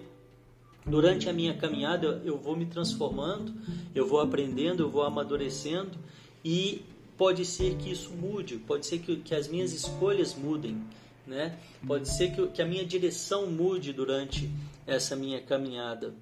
durante 0.84 1.28
a 1.28 1.32
minha 1.32 1.54
caminhada 1.54 2.20
eu 2.24 2.36
vou 2.36 2.56
me 2.56 2.66
transformando, 2.66 3.54
eu 3.94 4.06
vou 4.06 4.20
aprendendo, 4.20 4.82
eu 4.82 4.90
vou 4.90 5.02
amadurecendo 5.02 5.98
e 6.44 6.82
pode 7.16 7.44
ser 7.44 7.76
que 7.76 7.90
isso 7.90 8.10
mude, 8.10 8.56
pode 8.58 8.86
ser 8.86 8.98
que, 8.98 9.16
que 9.16 9.34
as 9.34 9.48
minhas 9.48 9.72
escolhas 9.72 10.34
mudem, 10.34 10.82
né? 11.26 11.56
Pode 11.86 12.08
ser 12.08 12.32
que, 12.32 12.46
que 12.48 12.62
a 12.62 12.66
minha 12.66 12.84
direção 12.84 13.46
mude 13.46 13.92
durante 13.92 14.50
essa 14.86 15.14
minha 15.14 15.40
caminhada. 15.40 16.14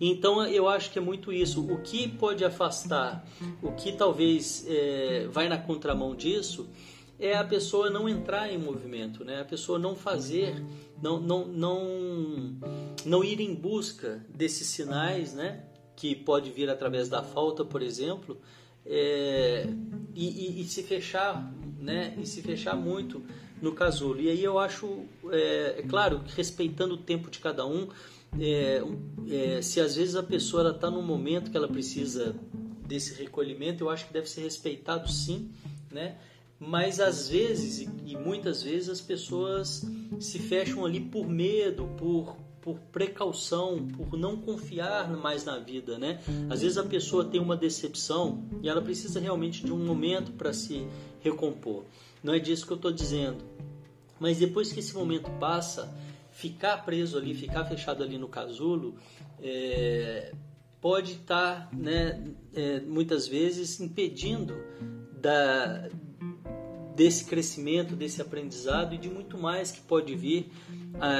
Então 0.00 0.44
eu 0.46 0.68
acho 0.68 0.90
que 0.90 0.98
é 0.98 1.02
muito 1.02 1.32
isso. 1.32 1.64
O 1.64 1.80
que 1.80 2.08
pode 2.08 2.44
afastar, 2.44 3.24
o 3.62 3.72
que 3.72 3.92
talvez 3.92 4.64
é, 4.68 5.28
vai 5.30 5.48
na 5.48 5.56
contramão 5.56 6.14
disso, 6.14 6.68
é 7.18 7.36
a 7.36 7.44
pessoa 7.44 7.88
não 7.88 8.08
entrar 8.08 8.52
em 8.52 8.58
movimento, 8.58 9.24
né? 9.24 9.40
A 9.40 9.44
pessoa 9.44 9.78
não 9.78 9.94
fazer, 9.94 10.60
não, 11.00 11.20
não, 11.20 11.46
não, 11.46 12.56
não 13.04 13.22
ir 13.22 13.40
em 13.40 13.54
busca 13.54 14.24
desses 14.28 14.66
sinais, 14.66 15.32
né? 15.32 15.64
Que 15.94 16.16
pode 16.16 16.50
vir 16.50 16.68
através 16.68 17.08
da 17.08 17.22
falta, 17.22 17.64
por 17.64 17.80
exemplo, 17.80 18.40
é, 18.86 19.66
e, 20.14 20.26
e, 20.26 20.60
e, 20.60 20.64
se 20.64 20.82
fechar, 20.82 21.52
né? 21.78 22.14
E 22.20 22.26
se 22.26 22.42
fechar 22.42 22.76
muito 22.76 23.22
no 23.60 23.72
casulo. 23.72 24.20
E 24.20 24.28
aí 24.28 24.42
eu 24.42 24.58
acho, 24.58 25.04
é, 25.30 25.76
é 25.78 25.82
claro, 25.82 26.22
respeitando 26.36 26.94
o 26.94 26.98
tempo 26.98 27.30
de 27.30 27.38
cada 27.38 27.66
um, 27.66 27.88
é, 28.38 28.82
é, 29.30 29.62
se 29.62 29.80
às 29.80 29.96
vezes 29.96 30.16
a 30.16 30.22
pessoa 30.22 30.70
está 30.70 30.90
num 30.90 31.02
momento 31.02 31.50
que 31.50 31.56
ela 31.56 31.68
precisa 31.68 32.34
desse 32.86 33.14
recolhimento, 33.14 33.84
eu 33.84 33.90
acho 33.90 34.06
que 34.06 34.12
deve 34.12 34.28
ser 34.28 34.42
respeitado 34.42 35.10
sim, 35.10 35.50
né? 35.90 36.18
mas 36.64 37.00
às 37.00 37.28
vezes 37.28 37.88
e 38.06 38.16
muitas 38.16 38.62
vezes 38.62 38.88
as 38.88 39.00
pessoas 39.00 39.84
se 40.20 40.38
fecham 40.38 40.84
ali 40.86 41.00
por 41.00 41.28
medo, 41.28 41.88
por, 41.96 42.36
por 42.62 42.78
precaução, 42.92 43.88
por 43.88 44.16
não 44.16 44.36
confiar 44.36 45.10
mais 45.10 45.44
na 45.44 45.58
vida, 45.58 45.98
né? 45.98 46.22
Às 46.48 46.62
vezes 46.62 46.78
a 46.78 46.84
pessoa 46.84 47.24
tem 47.24 47.40
uma 47.40 47.56
decepção 47.56 48.44
e 48.62 48.68
ela 48.68 48.80
precisa 48.80 49.18
realmente 49.18 49.64
de 49.64 49.72
um 49.72 49.84
momento 49.84 50.32
para 50.32 50.52
se 50.52 50.86
recompor. 51.20 51.84
Não 52.22 52.32
é 52.32 52.38
disso 52.38 52.64
que 52.64 52.72
eu 52.72 52.76
estou 52.76 52.92
dizendo. 52.92 53.44
Mas 54.18 54.38
depois 54.38 54.72
que 54.72 54.78
esse 54.78 54.94
momento 54.94 55.28
passa, 55.40 55.92
ficar 56.30 56.84
preso 56.84 57.18
ali, 57.18 57.34
ficar 57.34 57.64
fechado 57.64 58.04
ali 58.04 58.16
no 58.16 58.28
casulo, 58.28 58.94
é, 59.42 60.32
pode 60.80 61.14
estar, 61.14 61.68
tá, 61.68 61.76
né, 61.76 62.22
é, 62.54 62.78
muitas 62.80 63.26
vezes 63.26 63.80
impedindo 63.80 64.54
da, 65.20 65.88
desse 66.94 67.24
crescimento, 67.24 67.96
desse 67.96 68.22
aprendizado 68.22 68.94
e 68.94 68.98
de 68.98 69.08
muito 69.10 69.36
mais 69.36 69.72
que 69.72 69.80
pode 69.80 70.14
vir 70.14 70.52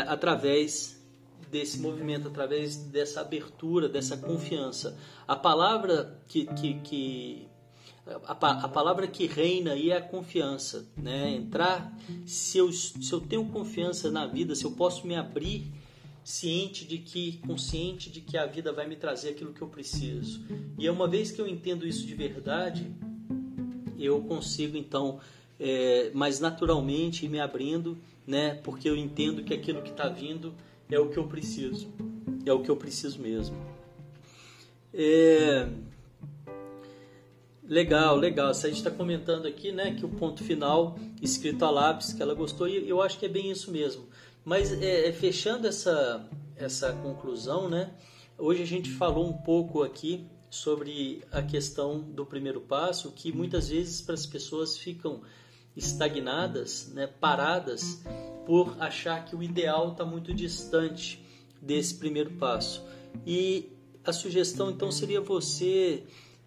através 0.07 1.02
desse 1.53 1.79
movimento, 1.79 2.29
através 2.29 2.77
dessa 2.77 3.21
abertura, 3.21 3.87
dessa 3.87 4.17
confiança. 4.17 4.97
A 5.29 5.37
palavra 5.37 6.19
que, 6.27 6.47
que, 6.47 6.75
que 6.81 7.49
a, 8.07 8.33
a, 8.65 8.69
palavra 8.69 9.07
que 9.07 9.27
reina 9.27 9.73
aí 9.73 9.91
é 9.91 9.99
a 9.99 10.03
confiança, 10.03 10.89
né? 10.97 11.31
Entrar, 11.31 11.95
se 12.25 12.57
eu, 12.57 12.73
se 12.73 13.13
eu 13.13 13.21
tenho 13.21 13.45
confiança 13.51 14.11
na 14.11 14.27
vida, 14.27 14.55
se 14.55 14.65
eu 14.65 14.73
posso 14.73 15.07
me 15.07 15.15
abrir 15.15 15.71
ciente 16.25 16.87
de 16.87 16.99
que, 16.99 17.39
consciente 17.47 18.09
de 18.09 18.23
que 18.23 18.39
a 18.39 18.47
vida 18.47 18.73
vai 18.73 18.89
me 18.89 18.97
trazer 18.97 19.31
aquilo 19.31 19.53
que 19.53 19.61
eu 19.61 19.69
preciso. 19.69 20.41
E 20.79 20.89
uma 20.89 21.07
vez 21.07 21.31
que 21.31 21.41
eu 21.41 21.47
entendo 21.47 21.87
isso 21.87 22.07
de 22.07 22.15
verdade, 22.15 22.91
eu 23.99 24.23
consigo 24.23 24.77
então 24.77 25.21
é, 25.61 26.11
mais 26.15 26.41
naturalmente 26.41 27.29
me 27.29 27.39
abrindo, 27.39 27.99
né? 28.27 28.55
Porque 28.65 28.89
eu 28.89 28.97
entendo 28.97 29.45
que 29.45 29.53
aquilo 29.53 29.83
que 29.83 29.91
está 29.91 30.09
vindo 30.09 30.55
é 30.95 30.99
o 30.99 31.09
que 31.09 31.19
eu 31.19 31.27
preciso, 31.27 31.89
é 32.45 32.53
o 32.53 32.63
que 32.63 32.71
eu 32.71 32.77
preciso 32.77 33.21
mesmo. 33.21 33.57
É... 34.93 35.69
Legal, 37.67 38.17
legal. 38.17 38.51
A 38.51 38.53
gente 38.53 38.73
está 38.73 38.91
comentando 38.91 39.47
aqui, 39.47 39.73
né, 39.73 39.95
que 39.95 40.05
o 40.05 40.09
ponto 40.09 40.45
final 40.45 40.99
escrito 41.23 41.65
a 41.65 41.71
lápis 41.71 42.13
que 42.13 42.23
ela 42.23 42.35
gostou 42.35 42.69
e 42.69 42.89
eu 42.89 43.01
acho 43.01 43.19
que 43.19 43.25
é 43.25 43.29
bem 43.29 43.51
isso 43.51 43.71
mesmo. 43.71 44.07
Mas 44.45 44.73
é, 44.73 45.09
é, 45.09 45.13
fechando 45.13 45.67
essa 45.67 46.29
essa 46.57 46.93
conclusão, 46.93 47.69
né? 47.69 47.91
Hoje 48.39 48.63
a 48.63 48.67
gente 48.67 48.91
falou 48.91 49.29
um 49.29 49.33
pouco 49.33 49.83
aqui 49.83 50.27
sobre 50.51 51.23
a 51.31 51.43
questão 51.43 51.99
do 52.01 52.27
primeiro 52.27 52.61
passo, 52.61 53.11
que 53.13 53.33
muitas 53.33 53.69
vezes 53.69 54.01
para 54.01 54.15
as 54.15 54.27
pessoas 54.27 54.77
ficam 54.77 55.23
estagnadas, 55.77 56.91
né, 56.95 57.07
paradas, 57.07 58.03
por 58.47 58.77
achar 58.81 59.25
que 59.25 59.35
o 59.35 59.43
ideal 59.43 59.93
está 59.93 60.05
muito 60.05 60.35
distante 60.35 61.25
desse 61.61 61.95
primeiro 61.95 62.33
passo. 62.33 62.85
E 63.27 63.71
a 64.05 64.13
sugestão 64.13 64.71
então 64.71 64.91
seria 64.91 65.21
você 65.21 66.05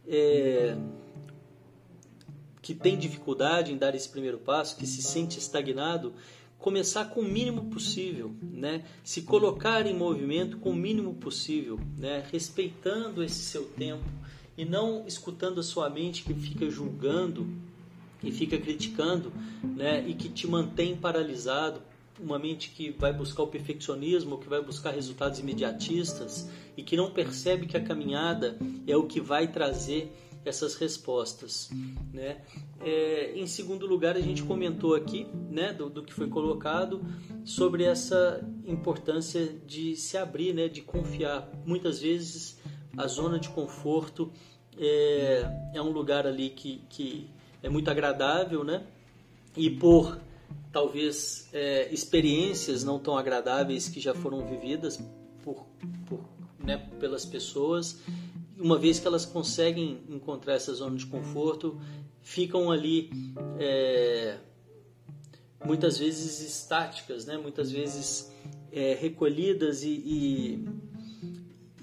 é, 0.08 0.78
que 2.62 2.74
tem 2.74 2.98
dificuldade 2.98 3.72
em 3.72 3.78
dar 3.78 3.96
esse 3.96 4.10
primeiro 4.10 4.38
passo, 4.40 4.76
que 4.76 4.86
se 4.86 5.02
sente 5.02 5.40
estagnado, 5.40 6.14
começar 6.58 7.06
com 7.06 7.22
o 7.22 7.24
mínimo 7.24 7.66
possível, 7.66 8.36
né? 8.42 8.84
Se 9.04 9.22
colocar 9.22 9.86
em 9.86 9.96
movimento 9.96 10.58
com 10.58 10.72
o 10.72 10.76
mínimo 10.76 11.14
possível, 11.14 11.80
né? 11.98 12.26
Respeitando 12.32 13.24
esse 13.24 13.40
seu 13.40 13.66
tempo 13.66 14.06
e 14.58 14.66
não 14.66 15.06
escutando 15.06 15.60
a 15.60 15.64
sua 15.64 15.90
mente 15.90 16.24
que 16.24 16.34
fica 16.34 16.70
julgando 16.70 17.48
e 18.26 18.32
fica 18.32 18.58
criticando, 18.58 19.32
né, 19.64 20.04
e 20.08 20.14
que 20.14 20.28
te 20.28 20.48
mantém 20.48 20.96
paralisado, 20.96 21.82
uma 22.20 22.40
mente 22.40 22.70
que 22.70 22.92
vai 22.92 23.12
buscar 23.12 23.44
o 23.44 23.48
perfeccionismo, 23.48 24.38
que 24.38 24.48
vai 24.48 24.62
buscar 24.62 24.92
resultados 24.92 25.40
imediatistas 25.40 26.50
e 26.78 26.82
que 26.82 26.96
não 26.96 27.12
percebe 27.12 27.66
que 27.66 27.76
a 27.76 27.84
caminhada 27.84 28.58
é 28.88 28.96
o 28.96 29.04
que 29.04 29.20
vai 29.20 29.48
trazer 29.48 30.12
essas 30.46 30.76
respostas, 30.76 31.70
né? 32.14 32.38
É, 32.80 33.34
em 33.36 33.48
segundo 33.48 33.88
lugar, 33.88 34.16
a 34.16 34.22
gente 34.22 34.44
comentou 34.44 34.94
aqui, 34.94 35.28
né, 35.50 35.74
do, 35.74 35.90
do, 35.90 36.04
que 36.04 36.14
foi 36.14 36.28
colocado 36.28 37.04
sobre 37.44 37.84
essa 37.84 38.48
importância 38.66 39.56
de 39.66 39.96
se 39.96 40.18
abrir, 40.18 40.54
né, 40.54 40.68
de 40.68 40.82
confiar. 40.82 41.50
Muitas 41.66 42.00
vezes 42.00 42.60
a 42.96 43.08
zona 43.08 43.40
de 43.40 43.50
conforto 43.50 44.32
é, 44.78 45.72
é 45.74 45.82
um 45.82 45.90
lugar 45.90 46.28
ali 46.28 46.52
que, 46.52 46.84
que 46.90 47.28
é 47.66 47.70
muito 47.70 47.90
agradável, 47.90 48.64
né? 48.64 48.84
E 49.58 49.72
por 49.72 50.20
talvez 50.72 51.50
é, 51.52 51.92
experiências 51.92 52.84
não 52.84 53.00
tão 53.00 53.18
agradáveis 53.18 53.90
que 53.90 54.00
já 54.00 54.14
foram 54.14 54.46
vividas 54.46 55.00
por, 55.42 55.66
por 56.06 56.24
né, 56.60 56.78
pelas 57.00 57.26
pessoas, 57.26 58.00
uma 58.58 58.78
vez 58.78 59.00
que 59.00 59.08
elas 59.08 59.26
conseguem 59.26 60.00
encontrar 60.10 60.54
essa 60.54 60.74
zona 60.74 60.96
de 60.96 61.08
conforto, 61.08 61.80
ficam 62.22 62.72
ali 62.72 63.10
é, 63.60 64.38
muitas 65.66 65.98
vezes 65.98 66.42
estáticas, 66.42 67.26
né? 67.26 67.36
Muitas 67.36 67.72
vezes 67.72 68.32
é, 68.72 68.94
recolhidas 68.94 69.82
e, 69.82 70.66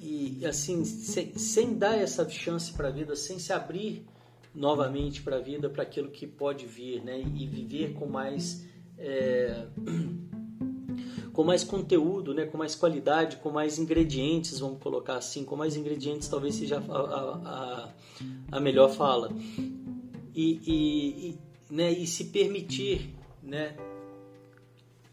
e, 0.01 0.39
e 0.39 0.47
assim 0.47 0.85
sem, 0.85 1.37
sem 1.37 1.75
dar 1.77 1.99
essa 1.99 2.29
chance 2.29 2.73
para 2.73 2.87
a 2.87 2.93
vida, 2.93 3.17
sem 3.17 3.41
se 3.41 3.53
abrir 3.53 4.07
novamente 4.55 5.23
para 5.23 5.37
a 5.37 5.41
vida, 5.41 5.69
para 5.69 5.83
aquilo 5.83 6.11
que 6.11 6.27
pode 6.27 6.67
vir, 6.67 7.03
né? 7.03 7.21
E 7.35 7.47
viver 7.47 7.95
com 7.95 8.07
mais 8.07 8.67
é, 8.99 9.67
com 11.33 11.45
mais 11.45 11.65
conteúdo, 11.65 12.35
né? 12.35 12.47
Com 12.47 12.59
mais 12.59 12.75
qualidade, 12.75 13.37
com 13.39 13.51
mais 13.51 13.79
ingredientes, 13.79 14.59
vamos 14.59 14.81
colocar 14.81 15.17
assim, 15.17 15.45
com 15.45 15.57
mais 15.57 15.77
ingredientes 15.77 16.29
talvez 16.29 16.55
seja 16.55 16.79
a, 16.79 16.99
a, 16.99 17.93
a 18.53 18.61
melhor 18.61 18.91
fala 18.91 19.31
e, 20.35 20.61
e, 20.67 21.29
e, 21.31 21.39
né? 21.71 21.91
E 21.91 22.07
se 22.07 22.25
permitir, 22.27 23.15
né? 23.43 23.77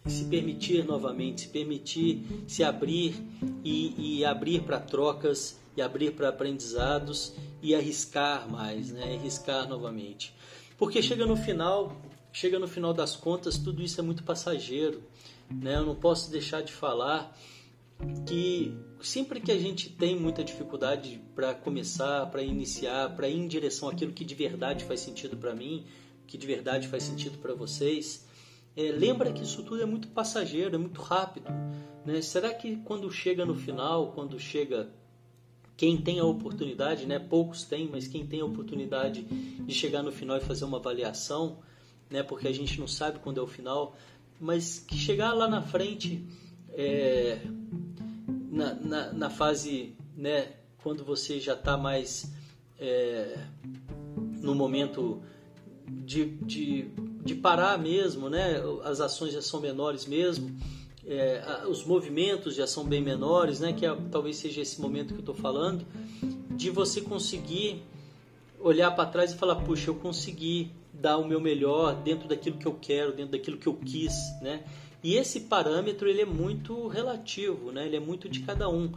se 0.06 0.26
permitir 0.26 0.84
novamente, 0.86 1.42
se 1.42 1.48
permitir 1.50 2.44
se 2.48 2.64
abrir 2.64 3.16
e, 3.64 4.18
e 4.20 4.26
abrir 4.26 4.64
para 4.64 4.80
trocas 4.80 5.59
e 5.76 5.82
abrir 5.82 6.12
para 6.12 6.30
aprendizados 6.30 7.34
e 7.62 7.76
arriscar 7.76 8.50
mais, 8.50 8.92
né? 8.92 9.16
Arriscar 9.16 9.68
novamente. 9.68 10.34
Porque 10.78 11.02
chega 11.02 11.26
no 11.26 11.36
final, 11.36 11.96
chega 12.32 12.58
no 12.58 12.68
final 12.68 12.94
das 12.94 13.16
contas, 13.16 13.58
tudo 13.58 13.82
isso 13.82 14.00
é 14.00 14.04
muito 14.04 14.24
passageiro, 14.24 15.04
né? 15.50 15.76
Eu 15.76 15.86
não 15.86 15.96
posso 15.96 16.32
deixar 16.32 16.62
de 16.62 16.72
falar 16.72 17.36
que 18.26 18.74
sempre 19.02 19.42
que 19.42 19.52
a 19.52 19.58
gente 19.58 19.90
tem 19.90 20.16
muita 20.16 20.44
dificuldade 20.44 21.22
para 21.36 21.54
começar, 21.54 22.26
para 22.28 22.42
iniciar, 22.42 23.16
para 23.16 23.28
ir 23.28 23.38
em 23.38 23.48
direção 23.48 23.90
àquilo 23.90 24.14
que 24.14 24.24
de 24.24 24.36
verdade 24.36 24.86
faz 24.86 25.02
sentido 25.02 25.36
para 25.36 25.54
mim, 25.54 25.86
que 26.26 26.38
de 26.38 26.48
verdade 26.48 26.88
faz 26.88 27.04
sentido 27.04 27.38
para 27.40 27.54
vocês, 27.54 28.26
é, 28.76 28.84
lembra 28.92 29.34
que 29.34 29.44
isso 29.44 29.64
tudo 29.64 29.82
é 29.82 29.86
muito 29.86 30.08
passageiro, 30.10 30.76
é 30.76 30.78
muito 30.78 31.02
rápido. 31.02 31.50
Né? 32.06 32.22
Será 32.22 32.54
que 32.54 32.78
quando 32.78 33.12
chega 33.12 33.46
no 33.46 33.56
final, 33.56 34.14
quando 34.14 34.40
chega 34.40 34.90
quem 35.80 35.96
tem 35.96 36.20
a 36.20 36.26
oportunidade, 36.26 37.06
né? 37.06 37.18
Poucos 37.18 37.64
têm, 37.64 37.88
mas 37.90 38.06
quem 38.06 38.28
tem 38.28 38.42
a 38.42 38.46
oportunidade 38.46 39.22
de 39.22 39.74
chegar 39.74 40.04
no 40.04 40.12
final 40.12 40.36
e 40.36 40.42
fazer 40.42 40.66
uma 40.66 40.76
avaliação, 40.78 41.60
né? 42.10 42.22
Porque 42.22 42.50
a 42.50 42.52
gente 42.52 42.78
não 42.82 42.86
sabe 42.86 43.20
quando 43.20 43.40
é 43.40 43.42
o 43.42 43.48
final, 43.48 43.96
mas 44.42 44.78
que 44.78 44.98
chegar 44.98 45.32
lá 45.32 45.48
na 45.48 45.62
frente, 45.62 46.22
é, 46.74 47.40
na, 48.52 48.74
na, 48.74 49.14
na, 49.14 49.30
fase, 49.30 49.96
né? 50.18 50.52
Quando 50.84 51.06
você 51.06 51.40
já 51.40 51.54
está 51.54 51.78
mais 51.78 52.30
é, 52.78 53.42
no 54.42 54.54
momento 54.54 55.24
de, 55.88 56.26
de, 56.42 56.90
de 57.24 57.36
parar 57.36 57.80
mesmo, 57.80 58.30
né? 58.30 58.62
As 58.84 59.00
ações 59.00 59.32
já 59.32 59.42
são 59.42 59.62
menores 59.62 60.06
mesmo. 60.06 60.54
É, 61.12 61.66
os 61.68 61.84
movimentos 61.84 62.54
já 62.54 62.68
são 62.68 62.86
bem 62.86 63.02
menores, 63.02 63.60
né? 63.60 63.74
Que 63.74 63.84
é, 63.84 63.98
talvez 64.12 64.38
seja 64.38 64.62
esse 64.62 64.80
momento 64.80 65.08
que 65.08 65.16
eu 65.16 65.22
estou 65.22 65.34
falando, 65.34 65.84
de 66.52 66.70
você 66.70 67.02
conseguir 67.02 67.82
olhar 68.60 68.92
para 68.92 69.10
trás 69.10 69.32
e 69.32 69.36
falar, 69.36 69.56
puxa, 69.56 69.90
eu 69.90 69.96
consegui 69.96 70.72
dar 70.94 71.18
o 71.18 71.28
meu 71.28 71.42
melhor 71.42 71.96
dentro 71.96 72.28
daquilo 72.28 72.58
que 72.58 72.68
eu 72.68 72.78
quero, 72.80 73.12
dentro 73.12 73.32
daquilo 73.32 73.58
que 73.58 73.66
eu 73.66 73.74
quis, 73.74 74.14
né? 74.40 74.64
E 75.04 75.16
esse 75.16 75.42
parâmetro 75.42 76.08
ele 76.08 76.22
é 76.22 76.26
muito 76.26 76.88
relativo, 76.88 77.72
né? 77.72 77.88
Ele 77.88 77.96
é 77.96 78.00
muito 78.00 78.30
de 78.30 78.42
cada 78.42 78.70
um. 78.70 78.92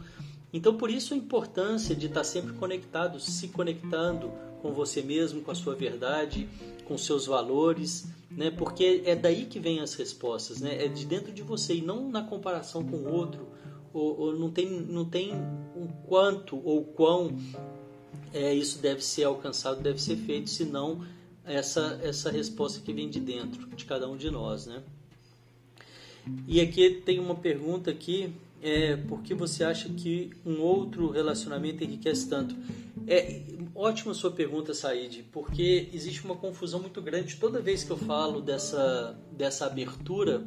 Então 0.53 0.77
por 0.77 0.91
isso 0.91 1.15
a 1.15 1.17
importância 1.17 1.95
de 1.95 2.05
estar 2.05 2.23
sempre 2.23 2.53
conectado, 2.53 3.19
se 3.19 3.47
conectando 3.47 4.31
com 4.61 4.71
você 4.71 5.01
mesmo, 5.01 5.41
com 5.41 5.51
a 5.51 5.55
sua 5.55 5.75
verdade, 5.75 6.47
com 6.85 6.97
seus 6.97 7.25
valores, 7.25 8.07
né? 8.31 8.51
Porque 8.51 9.01
é 9.05 9.15
daí 9.15 9.45
que 9.45 9.59
vem 9.59 9.79
as 9.79 9.95
respostas, 9.95 10.61
né? 10.61 10.85
É 10.85 10.87
de 10.87 11.05
dentro 11.05 11.33
de 11.33 11.41
você 11.41 11.75
e 11.75 11.81
não 11.81 12.09
na 12.09 12.23
comparação 12.23 12.83
com 12.83 12.97
o 12.97 13.11
outro. 13.11 13.47
Ou, 13.93 14.19
ou 14.19 14.39
não 14.39 14.49
tem 14.49 14.69
não 14.69 15.05
tem 15.05 15.33
um 15.75 15.87
quanto 16.07 16.59
ou 16.63 16.83
quão 16.83 17.37
é, 18.33 18.53
isso 18.53 18.79
deve 18.79 19.03
ser 19.03 19.25
alcançado, 19.25 19.81
deve 19.81 20.01
ser 20.01 20.15
feito, 20.15 20.49
senão 20.49 21.05
essa 21.45 21.99
essa 22.01 22.31
resposta 22.31 22.79
que 22.79 22.93
vem 22.93 23.09
de 23.09 23.19
dentro 23.19 23.67
de 23.75 23.85
cada 23.85 24.09
um 24.09 24.17
de 24.17 24.31
nós, 24.31 24.65
né? 24.65 24.81
E 26.47 26.61
aqui 26.61 27.01
tem 27.05 27.19
uma 27.19 27.35
pergunta 27.35 27.91
aqui, 27.91 28.33
é, 28.63 28.95
por 28.95 29.21
que 29.21 29.33
você 29.33 29.63
acha 29.63 29.89
que 29.89 30.31
um 30.45 30.61
outro 30.61 31.11
relacionamento 31.11 31.83
enriquece 31.83 32.29
tanto? 32.29 32.55
É 33.05 33.41
ótima 33.75 34.13
sua 34.13 34.31
pergunta, 34.31 34.73
Said, 34.73 35.25
porque 35.31 35.89
existe 35.93 36.23
uma 36.23 36.35
confusão 36.35 36.79
muito 36.79 37.01
grande. 37.01 37.35
Toda 37.35 37.59
vez 37.59 37.83
que 37.83 37.91
eu 37.91 37.97
falo 37.97 38.41
dessa, 38.41 39.19
dessa 39.31 39.65
abertura, 39.65 40.45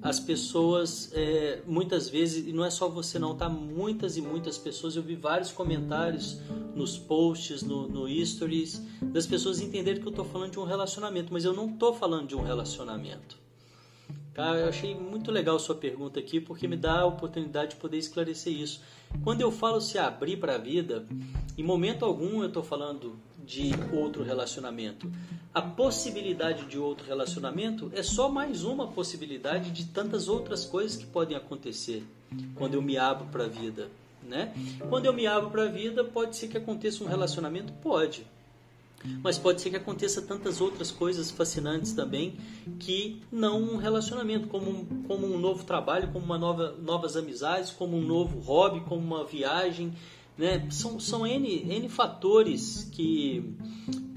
as 0.00 0.20
pessoas, 0.20 1.10
é, 1.12 1.60
muitas 1.66 2.08
vezes, 2.08 2.46
e 2.46 2.52
não 2.52 2.64
é 2.64 2.70
só 2.70 2.88
você 2.88 3.18
não, 3.18 3.36
tá? 3.36 3.48
Muitas 3.48 4.16
e 4.16 4.22
muitas 4.22 4.56
pessoas, 4.56 4.94
eu 4.94 5.02
vi 5.02 5.16
vários 5.16 5.50
comentários 5.50 6.40
nos 6.74 6.96
posts, 6.96 7.62
no, 7.62 7.88
no 7.88 8.08
stories, 8.24 8.80
das 9.02 9.26
pessoas 9.26 9.60
entenderem 9.60 10.00
que 10.00 10.06
eu 10.06 10.10
estou 10.10 10.24
falando 10.24 10.52
de 10.52 10.60
um 10.60 10.64
relacionamento, 10.64 11.32
mas 11.32 11.44
eu 11.44 11.52
não 11.52 11.70
estou 11.70 11.92
falando 11.92 12.28
de 12.28 12.36
um 12.36 12.42
relacionamento. 12.42 13.47
Tá? 14.38 14.54
Eu 14.54 14.68
achei 14.68 14.94
muito 14.94 15.32
legal 15.32 15.58
sua 15.58 15.74
pergunta 15.74 16.20
aqui, 16.20 16.40
porque 16.40 16.68
me 16.68 16.76
dá 16.76 17.00
a 17.00 17.06
oportunidade 17.06 17.70
de 17.70 17.76
poder 17.80 17.98
esclarecer 17.98 18.52
isso. 18.52 18.80
Quando 19.24 19.40
eu 19.40 19.50
falo 19.50 19.80
se 19.80 19.98
abrir 19.98 20.36
para 20.36 20.54
a 20.54 20.58
vida, 20.58 21.04
em 21.58 21.62
momento 21.64 22.04
algum 22.04 22.40
eu 22.42 22.46
estou 22.46 22.62
falando 22.62 23.18
de 23.44 23.72
outro 23.92 24.22
relacionamento. 24.22 25.10
A 25.52 25.60
possibilidade 25.60 26.66
de 26.66 26.78
outro 26.78 27.04
relacionamento 27.04 27.90
é 27.92 28.00
só 28.00 28.28
mais 28.28 28.62
uma 28.62 28.86
possibilidade 28.86 29.72
de 29.72 29.86
tantas 29.86 30.28
outras 30.28 30.64
coisas 30.64 30.96
que 30.96 31.06
podem 31.06 31.36
acontecer 31.36 32.06
quando 32.54 32.74
eu 32.74 32.80
me 32.80 32.96
abro 32.96 33.26
para 33.32 33.46
a 33.46 33.48
vida. 33.48 33.88
Né? 34.22 34.54
Quando 34.88 35.06
eu 35.06 35.12
me 35.12 35.26
abro 35.26 35.50
para 35.50 35.64
a 35.64 35.68
vida, 35.68 36.04
pode 36.04 36.36
ser 36.36 36.46
que 36.46 36.56
aconteça 36.56 37.02
um 37.02 37.08
relacionamento? 37.08 37.72
Pode. 37.82 38.24
Mas 39.22 39.38
pode 39.38 39.60
ser 39.60 39.70
que 39.70 39.76
aconteça 39.76 40.20
tantas 40.20 40.60
outras 40.60 40.90
coisas 40.90 41.30
fascinantes 41.30 41.92
também 41.92 42.36
que 42.80 43.20
não 43.30 43.62
um 43.62 43.76
relacionamento, 43.76 44.48
como 44.48 44.70
um, 44.70 44.84
como 45.04 45.26
um 45.26 45.38
novo 45.38 45.64
trabalho, 45.64 46.08
como 46.12 46.24
uma 46.24 46.38
nova, 46.38 46.74
novas 46.82 47.16
amizades, 47.16 47.70
como 47.70 47.96
um 47.96 48.04
novo 48.04 48.40
hobby, 48.40 48.80
como 48.80 49.00
uma 49.00 49.24
viagem. 49.24 49.92
Né? 50.36 50.68
São, 50.70 50.98
são 51.00 51.26
N, 51.26 51.64
N 51.68 51.88
fatores 51.88 52.88
que, 52.92 53.54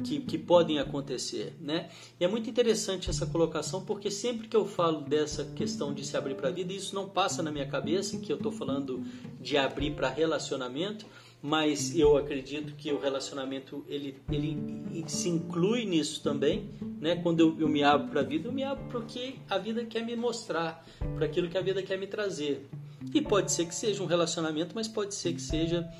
que, 0.04 0.20
que 0.20 0.38
podem 0.38 0.80
acontecer. 0.80 1.56
Né? 1.60 1.90
E 2.20 2.26
é 2.26 2.28
muito 2.28 2.50
interessante 2.50 3.10
essa 3.10 3.26
colocação, 3.26 3.84
porque 3.84 4.10
sempre 4.10 4.48
que 4.48 4.56
eu 4.56 4.66
falo 4.66 5.02
dessa 5.02 5.46
questão 5.46 5.94
de 5.94 6.06
se 6.06 6.18
abrir 6.18 6.36
para 6.36 6.50
a 6.50 6.52
vida, 6.52 6.74
isso 6.74 6.94
não 6.96 7.08
passa 7.08 7.42
na 7.42 7.52
minha 7.52 7.68
cabeça, 7.68 8.18
que 8.18 8.32
eu 8.32 8.38
estou 8.38 8.52
falando 8.52 9.04
de 9.40 9.58
abrir 9.58 9.96
para 9.96 10.10
relacionamento, 10.10 11.06
mas 11.42 11.98
eu 11.98 12.18
acredito 12.18 12.76
que 12.76 12.92
o 12.92 13.00
relacionamento 13.00 13.84
ele, 13.88 14.16
ele 14.32 15.04
se 15.08 15.28
inclui 15.28 15.86
nisso 15.86 16.22
também, 16.22 16.70
né? 17.00 17.16
Quando 17.16 17.40
eu, 17.40 17.60
eu 17.60 17.68
me 17.68 17.84
abro 17.84 18.10
para 18.10 18.22
a 18.22 18.24
vida, 18.24 18.48
eu 18.48 18.52
me 18.52 18.64
abro 18.64 18.86
para 18.86 19.00
o 19.00 19.06
que 19.06 19.40
a 19.50 19.58
vida 19.58 19.84
quer 19.86 20.06
me 20.06 20.16
mostrar, 20.16 20.86
para 21.16 21.26
aquilo 21.26 21.50
que 21.50 21.58
a 21.58 21.62
vida 21.62 21.82
quer 21.82 21.98
me 21.98 22.06
trazer. 22.06 22.70
E 23.14 23.22
pode 23.22 23.52
ser 23.52 23.66
que 23.66 23.74
seja 23.74 24.04
um 24.04 24.06
relacionamento, 24.06 24.76
mas 24.76 24.88
pode 24.88 25.16
ser 25.16 25.34
que 25.34 25.42
seja 25.42 25.92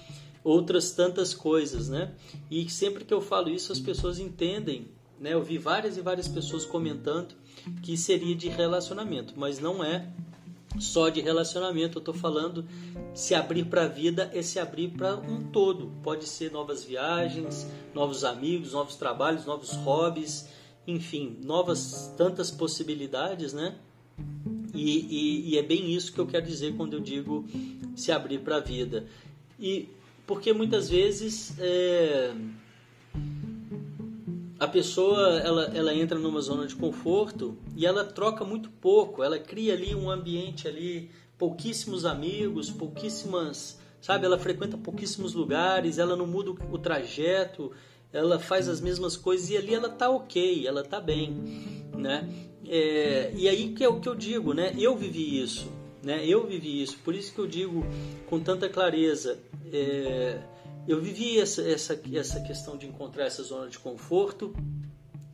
outras 0.44 0.92
tantas 0.92 1.34
coisas, 1.34 1.90
né? 1.90 2.14
E 2.50 2.70
sempre 2.70 3.04
que 3.04 3.14
eu 3.14 3.22
falo 3.22 3.50
isso, 3.50 3.72
as 3.72 3.80
pessoas 3.80 4.20
entendem, 4.20 4.90
né? 5.20 5.34
Eu 5.34 5.42
vi 5.42 5.58
várias 5.58 5.98
e 5.98 6.02
várias 6.02 6.28
pessoas 6.28 6.66
comentando 6.66 7.34
que 7.82 7.98
seria 7.98 8.36
de 8.36 8.48
relacionamento, 8.48 9.34
mas 9.36 9.60
não 9.60 9.84
é 9.84 10.08
só 10.80 11.10
de 11.10 11.22
relacionamento. 11.22 11.98
Eu 11.98 12.02
estou 12.02 12.14
falando 12.14 12.66
se 13.14 13.36
abrir 13.36 13.66
para 13.66 13.84
a 13.84 13.88
vida 13.88 14.30
é 14.34 14.42
se 14.42 14.60
abrir 14.60 14.90
para 14.90 15.16
um 15.16 15.44
todo. 15.44 15.92
Pode 16.04 16.28
ser 16.28 16.52
novas 16.52 16.84
viagens, 16.84 17.68
novos 17.94 18.24
amigos, 18.24 18.74
novos 18.74 18.96
trabalhos, 18.96 19.46
novos 19.46 19.72
hobbies, 19.78 20.48
enfim, 20.88 21.38
novas 21.44 22.14
tantas 22.18 22.50
possibilidades, 22.50 23.54
né? 23.54 23.76
E, 24.74 25.00
e, 25.00 25.50
e 25.50 25.58
é 25.58 25.64
bem 25.64 25.94
isso 25.94 26.14
que 26.14 26.20
eu 26.20 26.28
quero 26.28 26.46
dizer 26.46 26.76
quando 26.76 26.94
eu 26.94 27.00
digo 27.00 27.46
se 27.96 28.12
abrir 28.12 28.40
para 28.40 28.58
a 28.58 28.62
vida. 28.62 29.06
E 29.60 29.90
porque 30.26 30.54
muitas 30.54 30.90
vezes 30.90 31.54
é, 31.60 32.34
a 34.62 34.68
pessoa 34.68 35.40
ela, 35.40 35.64
ela 35.76 35.92
entra 35.92 36.20
numa 36.20 36.40
zona 36.40 36.68
de 36.68 36.76
conforto 36.76 37.58
e 37.76 37.84
ela 37.84 38.06
troca 38.06 38.46
muito 38.46 38.70
pouco, 38.70 39.24
ela 39.24 39.40
cria 39.40 39.74
ali 39.74 39.96
um 39.96 40.08
ambiente 40.08 40.68
ali, 40.68 41.10
pouquíssimos 41.36 42.06
amigos, 42.06 42.70
pouquíssimas, 42.70 43.80
sabe, 44.00 44.28
ela 44.28 44.38
frequenta 44.38 44.78
pouquíssimos 44.78 45.34
lugares, 45.34 45.98
ela 45.98 46.16
não 46.16 46.28
muda 46.28 46.52
o 46.52 46.78
trajeto, 46.78 47.72
ela 48.14 48.38
faz 48.38 48.70
as 48.70 48.80
mesmas 48.80 49.18
coisas 49.18 49.50
e 49.50 49.58
ali 49.58 49.74
ela 49.74 49.90
tá 49.90 50.12
ok, 50.12 50.68
ela 50.68 50.84
tá 50.84 51.02
bem, 51.02 51.34
né? 51.98 52.30
É, 52.68 53.32
e 53.36 53.50
aí 53.50 53.70
que 53.70 53.84
é 53.84 53.90
o 53.90 54.00
que 54.00 54.08
eu 54.08 54.14
digo, 54.14 54.54
né? 54.54 54.76
Eu 54.78 54.96
vivi 54.96 55.42
isso, 55.42 55.72
né? 56.04 56.24
Eu 56.24 56.46
vivi 56.46 56.84
isso, 56.84 57.00
por 57.04 57.16
isso 57.16 57.34
que 57.34 57.40
eu 57.40 57.48
digo 57.48 57.84
com 58.30 58.40
tanta 58.40 58.70
clareza. 58.70 59.40
É, 59.74 60.40
eu 60.88 61.00
vivi 61.00 61.40
essa, 61.40 61.62
essa, 61.62 62.00
essa 62.14 62.42
questão 62.42 62.78
de 62.78 62.88
encontrar 62.88 63.26
essa 63.26 63.44
zona 63.44 63.70
de 63.70 63.78
conforto 63.78 64.54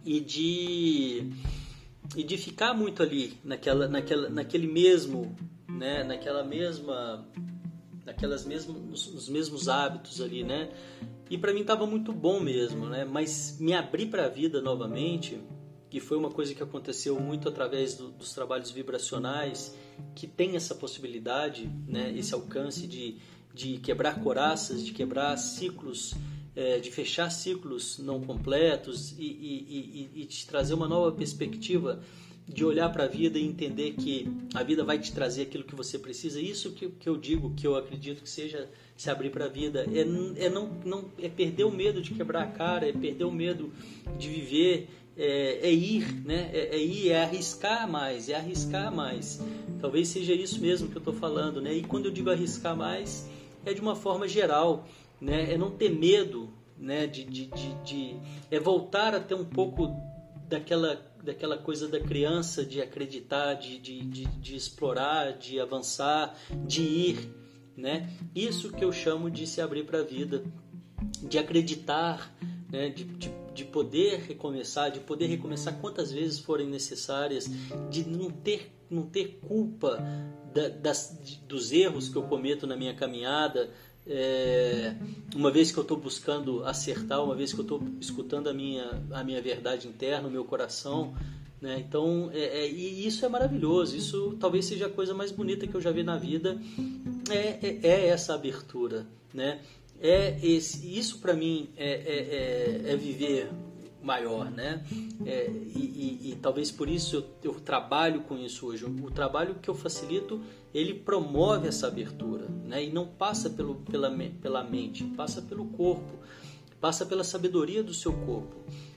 e 0.03 0.19
de, 0.19 1.31
e 2.15 2.23
de 2.23 2.37
ficar 2.37 2.73
muito 2.73 3.01
ali 3.01 3.37
naquela, 3.43 3.87
naquela, 3.87 4.29
naquele 4.29 4.67
mesmo, 4.67 5.35
né, 5.67 6.03
naquela 6.03 6.43
mesma, 6.43 7.27
naquelas 8.05 8.45
mesmos, 8.45 9.11
nos 9.11 9.29
mesmos 9.29 9.67
hábitos 9.67 10.21
ali, 10.21 10.43
né? 10.43 10.69
E 11.29 11.37
para 11.37 11.53
mim 11.53 11.61
estava 11.61 11.85
muito 11.85 12.13
bom 12.13 12.39
mesmo, 12.39 12.87
né? 12.87 13.03
Mas 13.03 13.57
me 13.59 13.73
abrir 13.73 14.05
para 14.07 14.25
a 14.25 14.29
vida 14.29 14.61
novamente, 14.61 15.41
que 15.89 15.99
foi 15.99 16.17
uma 16.17 16.29
coisa 16.29 16.55
que 16.55 16.63
aconteceu 16.63 17.19
muito 17.19 17.49
através 17.49 17.95
do, 17.95 18.09
dos 18.09 18.33
trabalhos 18.33 18.71
vibracionais, 18.71 19.75
que 20.15 20.25
tem 20.25 20.55
essa 20.55 20.73
possibilidade, 20.73 21.69
né? 21.85 22.13
Esse 22.17 22.33
alcance 22.33 22.87
de 22.87 23.17
de 23.57 23.77
quebrar 23.79 24.21
coraças, 24.21 24.85
de 24.85 24.91
quebrar 24.91 25.35
ciclos, 25.35 26.13
é, 26.55 26.77
de 26.77 26.91
fechar 26.91 27.31
ciclos 27.31 27.97
não 27.97 28.21
completos 28.21 29.13
e, 29.17 29.23
e, 29.23 30.09
e, 30.15 30.21
e, 30.21 30.25
de 30.25 30.45
trazer 30.45 30.75
uma 30.75 30.87
nova 30.87 31.11
perspectiva 31.11 31.99
de 32.47 32.63
olhar 32.63 32.89
para 32.89 33.05
a 33.05 33.07
vida 33.07 33.37
e 33.37 33.43
entender 33.43 33.93
que 33.93 34.27
a 34.53 34.63
vida 34.63 34.83
vai 34.83 34.97
te 34.99 35.11
trazer 35.11 35.41
aquilo 35.41 35.63
que 35.63 35.75
você 35.75 35.99
precisa. 35.99 36.39
Isso 36.39 36.71
que, 36.71 36.87
que 36.87 37.09
eu 37.09 37.17
digo, 37.17 37.53
que 37.55 37.67
eu 37.67 37.75
acredito 37.75 38.21
que 38.21 38.29
seja 38.29 38.69
se 38.95 39.09
abrir 39.09 39.31
para 39.31 39.45
a 39.45 39.49
vida. 39.49 39.85
É, 39.91 40.45
é, 40.45 40.49
não, 40.49 40.69
não, 40.85 41.05
é 41.19 41.27
perder 41.27 41.65
o 41.65 41.71
medo 41.71 41.99
de 41.99 42.13
quebrar 42.13 42.43
a 42.43 42.47
cara, 42.47 42.87
é 42.87 42.93
perder 42.93 43.25
o 43.25 43.31
medo 43.31 43.73
de 44.17 44.29
viver, 44.29 44.87
é, 45.17 45.67
é 45.67 45.73
ir, 45.73 46.05
né? 46.23 46.49
É, 46.53 46.75
é, 46.75 46.79
ir, 46.79 47.09
é 47.09 47.23
arriscar 47.23 47.89
mais, 47.89 48.29
é 48.29 48.35
arriscar 48.35 48.95
mais. 48.95 49.41
Talvez 49.81 50.07
seja 50.07 50.33
isso 50.33 50.61
mesmo 50.61 50.89
que 50.89 50.95
eu 50.95 50.99
estou 51.01 51.13
falando, 51.13 51.59
né? 51.59 51.73
E 51.73 51.83
quando 51.83 52.05
eu 52.05 52.11
digo 52.11 52.29
arriscar 52.29 52.77
mais, 52.77 53.27
é 53.65 53.73
de 53.73 53.81
uma 53.81 53.95
forma 53.95 54.27
geral, 54.27 54.87
né? 55.19 55.53
É 55.53 55.57
não 55.57 55.71
ter 55.71 55.89
medo, 55.89 56.49
né? 56.77 57.07
De, 57.07 57.23
de, 57.23 57.45
de, 57.47 57.73
de 57.83 58.15
é 58.49 58.59
voltar 58.59 59.13
a 59.15 59.19
ter 59.19 59.35
um 59.35 59.45
pouco 59.45 59.95
daquela 60.47 61.05
daquela 61.23 61.57
coisa 61.57 61.89
da 61.89 61.99
criança 61.99 62.65
de 62.65 62.81
acreditar, 62.81 63.55
de, 63.55 63.77
de, 63.79 63.99
de, 63.99 64.25
de 64.25 64.55
explorar, 64.55 65.33
de 65.33 65.59
avançar, 65.59 66.33
de 66.65 66.81
ir, 66.81 67.29
né? 67.75 68.09
Isso 68.33 68.71
que 68.71 68.83
eu 68.83 68.93
chamo 68.93 69.29
de 69.29 69.45
se 69.45 69.59
abrir 69.59 69.85
para 69.85 69.99
a 69.99 70.03
vida, 70.03 70.41
de 71.21 71.37
acreditar, 71.37 72.33
né? 72.71 72.89
de, 72.89 73.03
de, 73.03 73.31
de 73.53 73.65
poder 73.65 74.21
recomeçar, 74.21 74.89
de 74.89 74.99
poder 74.99 75.27
recomeçar 75.27 75.77
quantas 75.79 76.11
vezes 76.11 76.39
forem 76.39 76.67
necessárias, 76.67 77.49
de 77.89 78.07
não 78.07 78.31
ter, 78.31 78.71
não 78.89 79.03
ter 79.03 79.39
culpa 79.47 80.01
da, 80.57 80.69
das, 80.69 81.15
dos 81.47 81.71
erros 81.71 82.09
que 82.09 82.15
eu 82.15 82.23
cometo 82.23 82.65
na 82.65 82.75
minha 82.75 82.95
caminhada, 82.95 83.69
é, 84.07 84.95
uma 85.35 85.51
vez 85.51 85.71
que 85.71 85.77
eu 85.77 85.83
estou 85.83 85.97
buscando 85.97 86.65
acertar, 86.65 87.23
uma 87.23 87.35
vez 87.35 87.53
que 87.53 87.59
eu 87.59 87.63
estou 87.63 87.83
escutando 88.01 88.47
a 88.49 88.53
minha, 88.53 89.03
a 89.11 89.23
minha 89.23 89.39
verdade 89.39 89.87
interna, 89.87 90.27
o 90.27 90.31
meu 90.31 90.43
coração. 90.43 91.13
Né? 91.61 91.83
Então, 91.87 92.31
é, 92.33 92.63
é, 92.63 92.71
e 92.71 93.05
isso 93.05 93.23
é 93.23 93.29
maravilhoso. 93.29 93.95
Isso 93.95 94.35
talvez 94.39 94.65
seja 94.65 94.87
a 94.87 94.89
coisa 94.89 95.13
mais 95.13 95.31
bonita 95.31 95.67
que 95.67 95.75
eu 95.75 95.81
já 95.81 95.91
vi 95.91 96.01
na 96.01 96.17
vida. 96.17 96.59
É, 97.29 97.67
é, 97.67 97.79
é 97.83 98.07
essa 98.07 98.33
abertura. 98.33 99.05
Né? 99.33 99.59
É 100.01 100.39
esse, 100.41 100.97
isso 100.97 101.19
para 101.19 101.33
mim 101.33 101.69
é, 101.75 101.91
é, 101.91 102.89
é, 102.89 102.93
é 102.93 102.95
viver 102.95 103.49
maior, 104.07 104.49
né? 104.49 104.83
É, 105.25 105.49
e, 105.49 106.21
e, 106.23 106.31
e, 106.31 106.35
talvez 106.41 106.71
por 106.71 106.87
isso 106.87 107.17
eu, 107.17 107.51
eu, 107.51 107.59
trabalho 107.59 108.21
com 108.21 108.37
isso 108.37 108.65
hoje. 108.65 108.85
O 108.85 109.11
trabalho 109.11 109.55
que 109.55 109.69
eu 109.69 109.75
facilito, 109.75 110.41
ele 110.73 110.93
promove 110.93 111.67
essa 111.67 111.87
abertura, 111.87 112.47
né? 112.65 112.85
E 112.85 112.91
não 112.91 113.05
passa 113.05 113.49
pelo, 113.49 113.75
pela, 113.75 114.09
pela 114.41 114.63
mente, 114.63 115.03
passa 115.03 115.41
pelo 115.41 115.65
corpo, 115.65 116.17
passa 116.79 117.05
pela 117.05 117.23
sabedoria 117.23 117.83
do 117.83 117.93
seu 117.93 118.13
corpo. 118.13 118.55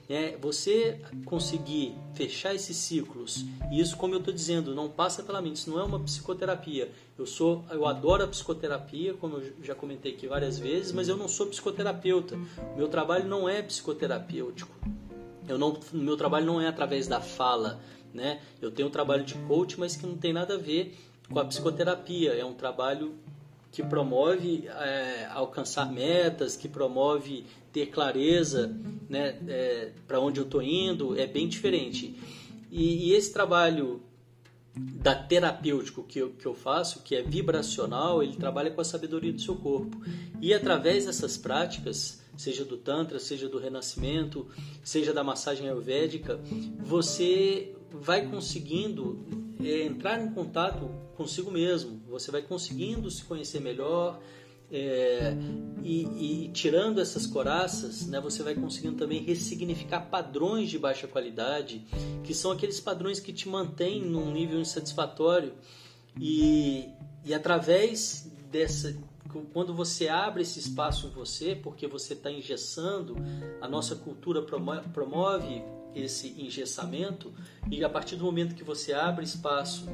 É, 0.09 0.35
você 0.37 0.99
conseguir 1.25 1.95
fechar 2.13 2.53
esses 2.53 2.75
ciclos, 2.75 3.45
e 3.71 3.79
isso, 3.79 3.95
como 3.95 4.13
eu 4.13 4.19
estou 4.19 4.33
dizendo, 4.33 4.75
não 4.75 4.89
passa 4.89 5.23
pela 5.23 5.41
mente, 5.41 5.57
isso 5.57 5.69
não 5.69 5.79
é 5.79 5.83
uma 5.83 5.99
psicoterapia. 5.99 6.91
Eu 7.21 7.27
sou, 7.27 7.63
eu 7.69 7.85
adoro 7.85 8.23
a 8.23 8.27
psicoterapia, 8.27 9.13
como 9.13 9.37
eu 9.37 9.53
já 9.61 9.75
comentei 9.75 10.13
aqui 10.13 10.25
várias 10.25 10.57
vezes, 10.57 10.91
mas 10.91 11.07
eu 11.07 11.15
não 11.15 11.27
sou 11.27 11.45
psicoterapeuta. 11.45 12.35
Meu 12.75 12.87
trabalho 12.87 13.27
não 13.27 13.47
é 13.47 13.61
psicoterapêutico. 13.61 14.73
Eu 15.47 15.55
não, 15.55 15.79
meu 15.93 16.17
trabalho 16.17 16.47
não 16.47 16.59
é 16.59 16.67
através 16.67 17.05
da 17.05 17.21
fala, 17.21 17.79
né? 18.11 18.41
Eu 18.59 18.71
tenho 18.71 18.87
um 18.87 18.91
trabalho 18.91 19.23
de 19.23 19.35
coach, 19.35 19.79
mas 19.79 19.95
que 19.95 20.07
não 20.07 20.17
tem 20.17 20.33
nada 20.33 20.55
a 20.55 20.57
ver 20.57 20.97
com 21.31 21.37
a 21.37 21.45
psicoterapia. 21.45 22.33
É 22.33 22.43
um 22.43 22.55
trabalho 22.55 23.13
que 23.71 23.83
promove 23.83 24.67
é, 24.67 25.27
alcançar 25.31 25.91
metas, 25.91 26.57
que 26.57 26.67
promove 26.67 27.45
ter 27.71 27.91
clareza, 27.91 28.75
né? 29.07 29.37
É, 29.47 29.91
para 30.07 30.19
onde 30.19 30.39
eu 30.39 30.43
estou 30.43 30.63
indo, 30.63 31.15
é 31.19 31.27
bem 31.27 31.47
diferente. 31.47 32.19
E, 32.71 33.09
e 33.09 33.13
esse 33.13 33.31
trabalho 33.31 34.01
da 34.75 35.13
terapêutico 35.13 36.03
que 36.03 36.19
eu, 36.19 36.31
que 36.31 36.45
eu 36.45 36.53
faço, 36.53 37.01
que 37.01 37.15
é 37.15 37.21
vibracional, 37.21 38.23
ele 38.23 38.37
trabalha 38.37 38.71
com 38.71 38.79
a 38.79 38.85
sabedoria 38.85 39.33
do 39.33 39.41
seu 39.41 39.55
corpo. 39.55 40.01
E 40.39 40.53
através 40.53 41.05
dessas 41.05 41.37
práticas, 41.37 42.21
seja 42.37 42.63
do 42.63 42.77
Tantra, 42.77 43.19
seja 43.19 43.49
do 43.49 43.59
Renascimento, 43.59 44.47
seja 44.83 45.13
da 45.13 45.23
massagem 45.23 45.67
ayurvédica, 45.67 46.39
você 46.79 47.75
vai 47.91 48.27
conseguindo 48.27 49.25
é, 49.61 49.83
entrar 49.83 50.21
em 50.21 50.31
contato 50.31 50.89
consigo 51.15 51.51
mesmo, 51.51 52.01
você 52.07 52.31
vai 52.31 52.41
conseguindo 52.41 53.11
se 53.11 53.23
conhecer 53.23 53.59
melhor, 53.59 54.19
é, 54.71 55.35
e, 55.83 56.45
e, 56.45 56.49
tirando 56.53 57.01
essas 57.01 57.27
coraças, 57.27 58.07
né, 58.07 58.21
você 58.21 58.41
vai 58.41 58.55
conseguindo 58.55 58.95
também 58.95 59.21
ressignificar 59.21 60.01
padrões 60.01 60.69
de 60.69 60.79
baixa 60.79 61.07
qualidade, 61.07 61.85
que 62.23 62.33
são 62.33 62.51
aqueles 62.51 62.79
padrões 62.79 63.19
que 63.19 63.33
te 63.33 63.49
mantêm 63.49 64.01
num 64.01 64.31
nível 64.31 64.59
insatisfatório. 64.59 65.53
E, 66.19 66.89
e 67.25 67.33
através 67.33 68.31
dessa, 68.49 68.97
quando 69.53 69.73
você 69.73 70.07
abre 70.07 70.43
esse 70.43 70.59
espaço 70.59 71.07
em 71.07 71.09
você, 71.09 71.53
porque 71.53 71.85
você 71.85 72.13
está 72.13 72.31
engessando, 72.31 73.17
a 73.59 73.67
nossa 73.67 73.95
cultura 73.95 74.41
promove 74.41 75.61
esse 75.93 76.29
engessamento, 76.41 77.33
e 77.69 77.83
a 77.83 77.89
partir 77.89 78.15
do 78.15 78.23
momento 78.23 78.55
que 78.55 78.63
você 78.63 78.93
abre 78.93 79.25
espaço 79.25 79.85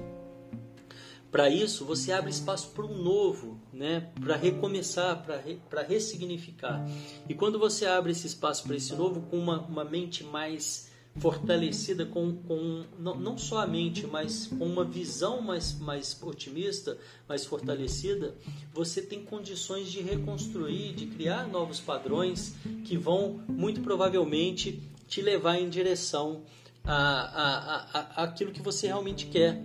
para 1.32 1.50
isso, 1.50 1.86
você 1.86 2.12
abre 2.12 2.30
espaço 2.30 2.70
para 2.70 2.86
um 2.86 3.02
novo, 3.02 3.60
né? 3.74 4.10
para 4.20 4.36
recomeçar, 4.36 5.24
para 5.24 5.38
re, 5.38 5.60
ressignificar. 5.88 6.86
E 7.28 7.34
quando 7.34 7.60
você 7.60 7.86
abre 7.86 8.12
esse 8.12 8.28
espaço 8.28 8.64
para 8.64 8.76
esse 8.76 8.96
novo 8.96 9.22
com 9.22 9.38
uma, 9.38 9.60
uma 9.62 9.84
mente 9.84 10.24
mais 10.24 10.90
fortalecida, 11.18 12.06
com, 12.06 12.36
com 12.44 12.86
não, 12.98 13.16
não 13.16 13.38
só 13.38 13.60
a 13.60 13.68
mente, 13.68 14.06
mas 14.08 14.48
com 14.48 14.66
uma 14.66 14.86
visão 14.86 15.42
mais, 15.42 15.78
mais 15.80 16.18
otimista, 16.22 16.98
mais 17.28 17.46
fortalecida, 17.46 18.36
você 18.74 19.02
tem 19.02 19.24
condições 19.24 19.92
de 19.92 20.02
reconstruir, 20.02 20.94
de 20.94 21.08
criar 21.08 21.48
novos 21.48 21.80
padrões 21.80 22.56
que 22.86 22.96
vão, 22.96 23.44
muito 23.48 23.82
provavelmente, 23.82 24.82
te 25.08 25.22
levar 25.22 25.60
em 25.60 25.70
direção 25.70 26.44
a, 26.84 26.96
a, 26.96 28.00
a, 28.00 28.22
a 28.22 28.24
aquilo 28.24 28.52
que 28.52 28.62
você 28.62 28.88
realmente 28.88 29.26
quer 29.26 29.62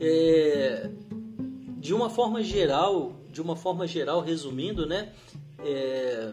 é, 0.00 0.90
de 1.78 1.92
uma 1.92 2.08
forma 2.08 2.42
geral, 2.42 3.20
de 3.30 3.40
uma 3.40 3.54
forma 3.54 3.86
geral, 3.86 4.20
resumindo, 4.20 4.86
né? 4.86 5.12
É, 5.58 6.32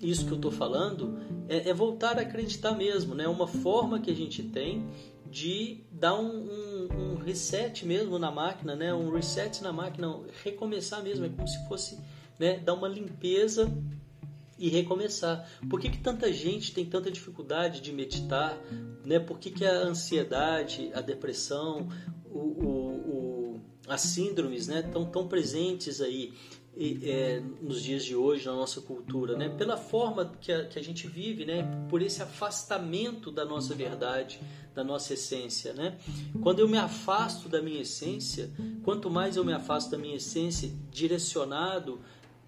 isso 0.00 0.24
que 0.24 0.30
eu 0.30 0.36
estou 0.36 0.52
falando 0.52 1.18
é, 1.48 1.70
é, 1.70 1.74
voltar 1.74 2.16
a 2.18 2.22
acreditar 2.22 2.72
mesmo, 2.72 3.14
né? 3.14 3.26
Uma 3.26 3.48
forma 3.48 3.98
que 3.98 4.10
a 4.10 4.14
gente 4.14 4.42
tem 4.42 4.86
de 5.30 5.80
dar 5.90 6.18
um, 6.18 6.48
um, 6.48 6.88
um, 6.96 7.14
reset 7.16 7.84
mesmo 7.84 8.18
na 8.18 8.30
máquina, 8.30 8.76
né? 8.76 8.94
Um 8.94 9.10
reset 9.10 9.62
na 9.62 9.72
máquina, 9.72 10.20
recomeçar 10.44 11.02
mesmo, 11.02 11.26
é 11.26 11.28
como 11.28 11.46
se 11.46 11.68
fosse, 11.68 11.98
né? 12.38 12.58
Dar 12.58 12.74
uma 12.74 12.88
limpeza 12.88 13.70
e 14.58 14.68
recomeçar. 14.68 15.48
Por 15.68 15.80
que, 15.80 15.90
que 15.90 15.98
tanta 15.98 16.32
gente 16.32 16.72
tem 16.72 16.84
tanta 16.84 17.10
dificuldade 17.10 17.80
de 17.80 17.92
meditar? 17.92 18.58
Né? 19.04 19.18
Por 19.18 19.38
que, 19.38 19.50
que 19.50 19.64
a 19.64 19.82
ansiedade, 19.82 20.90
a 20.94 21.00
depressão, 21.00 21.88
o, 22.26 22.38
o, 22.38 22.97
as 23.88 24.02
síndromes 24.02 24.68
né, 24.68 24.82
tão, 24.82 25.04
tão 25.06 25.26
presentes 25.26 26.00
aí 26.00 26.32
é, 27.02 27.42
nos 27.60 27.82
dias 27.82 28.04
de 28.04 28.14
hoje 28.14 28.46
na 28.46 28.52
nossa 28.52 28.80
cultura, 28.80 29.36
né? 29.36 29.48
Pela 29.48 29.76
forma 29.76 30.32
que 30.40 30.52
a, 30.52 30.64
que 30.64 30.78
a 30.78 30.82
gente 30.82 31.08
vive, 31.08 31.44
né? 31.44 31.66
Por 31.88 32.00
esse 32.00 32.22
afastamento 32.22 33.32
da 33.32 33.44
nossa 33.44 33.74
verdade, 33.74 34.40
da 34.74 34.84
nossa 34.84 35.14
essência, 35.14 35.72
né? 35.72 35.98
Quando 36.40 36.60
eu 36.60 36.68
me 36.68 36.78
afasto 36.78 37.48
da 37.48 37.60
minha 37.60 37.82
essência, 37.82 38.48
quanto 38.84 39.10
mais 39.10 39.36
eu 39.36 39.44
me 39.44 39.52
afasto 39.52 39.90
da 39.90 39.98
minha 39.98 40.16
essência, 40.16 40.70
direcionado 40.88 42.00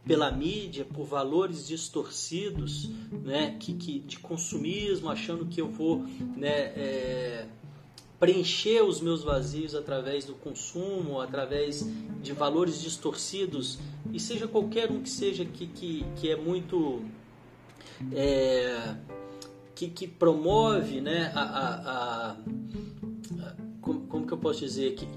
pela 0.06 0.30
mídia, 0.30 0.84
por 0.84 1.04
valores 1.06 1.66
distorcidos, 1.66 2.88
né? 3.10 3.56
Que, 3.58 3.74
que 3.74 3.98
de 3.98 4.20
consumismo, 4.20 5.10
achando 5.10 5.46
que 5.46 5.60
eu 5.60 5.68
vou, 5.68 6.04
né? 6.36 6.72
É, 6.76 7.48
preencher 8.20 8.82
os 8.82 9.00
meus 9.00 9.24
vazios 9.24 9.74
através 9.74 10.26
do 10.26 10.34
consumo, 10.34 11.20
através 11.20 11.88
de 12.20 12.32
valores 12.34 12.80
distorcidos, 12.80 13.78
e 14.12 14.20
seja 14.20 14.46
qualquer 14.46 14.90
um 14.90 15.02
que 15.02 15.08
seja 15.08 15.42
que, 15.46 15.66
que, 15.66 16.04
que 16.16 16.30
é 16.30 16.36
muito. 16.36 17.02
É, 18.12 18.94
que, 19.74 19.88
que 19.88 20.06
promove 20.06 21.00
né, 21.00 21.32
a, 21.34 21.40
a, 21.40 22.30
a, 22.32 22.36
como, 23.80 24.06
como, 24.06 24.26
que 24.26 24.32
eu 24.32 24.38
posso 24.38 24.60
dizer 24.60 24.94
que 24.94 25.08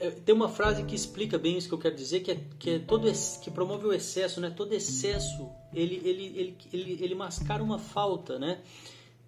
é, 0.00 0.10
tem 0.10 0.34
uma 0.34 0.48
frase 0.48 0.82
que 0.84 0.94
explica 0.94 1.38
bem 1.38 1.56
isso 1.56 1.68
que 1.68 1.74
eu 1.74 1.78
quero 1.78 1.94
dizer 1.94 2.20
que 2.20 2.32
é 2.32 2.40
que 2.58 2.70
é 2.70 2.78
todo 2.80 3.10
que 3.40 3.50
promove 3.50 3.86
o 3.86 3.92
excesso 3.92 4.40
né 4.40 4.50
todo 4.50 4.72
excesso 4.72 5.48
ele 5.72 6.00
ele, 6.04 6.24
ele, 6.36 6.56
ele, 6.72 7.04
ele 7.04 7.14
mascara 7.14 7.62
uma 7.62 7.78
falta 7.78 8.38
né 8.38 8.60